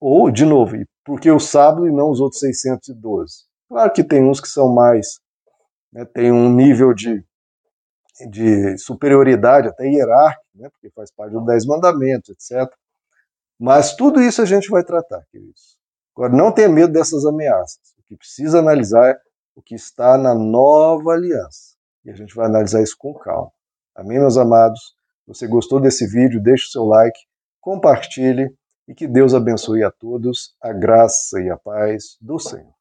Ou, 0.01 0.31
de 0.31 0.43
novo, 0.43 0.75
porque 1.05 1.29
o 1.29 1.39
sábado 1.39 1.87
e 1.87 1.91
não 1.91 2.09
os 2.09 2.19
outros 2.19 2.39
612? 2.39 3.45
Claro 3.69 3.93
que 3.93 4.03
tem 4.03 4.27
uns 4.27 4.41
que 4.41 4.47
são 4.47 4.73
mais, 4.73 5.19
né, 5.91 6.03
tem 6.03 6.31
um 6.31 6.51
nível 6.51 6.95
de, 6.95 7.23
de 8.31 8.75
superioridade 8.79 9.67
até 9.67 9.85
hierárquico, 9.85 10.47
né, 10.55 10.67
porque 10.71 10.89
faz 10.95 11.11
parte 11.11 11.33
dos 11.33 11.45
Dez 11.45 11.63
Mandamentos, 11.63 12.29
etc. 12.31 12.67
Mas 13.59 13.95
tudo 13.95 14.19
isso 14.19 14.41
a 14.41 14.45
gente 14.45 14.67
vai 14.67 14.83
tratar, 14.83 15.23
queridos. 15.31 15.77
Agora, 16.15 16.31
não 16.31 16.51
tenha 16.51 16.69
medo 16.69 16.93
dessas 16.93 17.25
ameaças. 17.25 17.93
O 17.97 18.03
que 18.03 18.15
precisa 18.15 18.59
analisar 18.59 19.09
é 19.09 19.17
o 19.55 19.61
que 19.61 19.75
está 19.75 20.17
na 20.17 20.35
nova 20.35 21.11
aliança. 21.11 21.75
E 22.05 22.11
a 22.11 22.15
gente 22.15 22.35
vai 22.35 22.45
analisar 22.45 22.81
isso 22.81 22.95
com 22.97 23.13
calma. 23.13 23.51
Amém, 23.95 24.19
meus 24.19 24.37
amados? 24.37 24.95
Você 25.27 25.47
gostou 25.47 25.79
desse 25.79 26.05
vídeo, 26.05 26.41
deixe 26.41 26.67
o 26.67 26.71
seu 26.71 26.83
like, 26.83 27.17
compartilhe 27.61 28.53
e 28.87 28.93
que 28.93 29.07
Deus 29.07 29.33
abençoe 29.33 29.83
a 29.83 29.91
todos, 29.91 30.55
a 30.61 30.73
graça 30.73 31.39
e 31.39 31.49
a 31.49 31.57
paz 31.57 32.17
do 32.19 32.37
Senhor. 32.37 32.73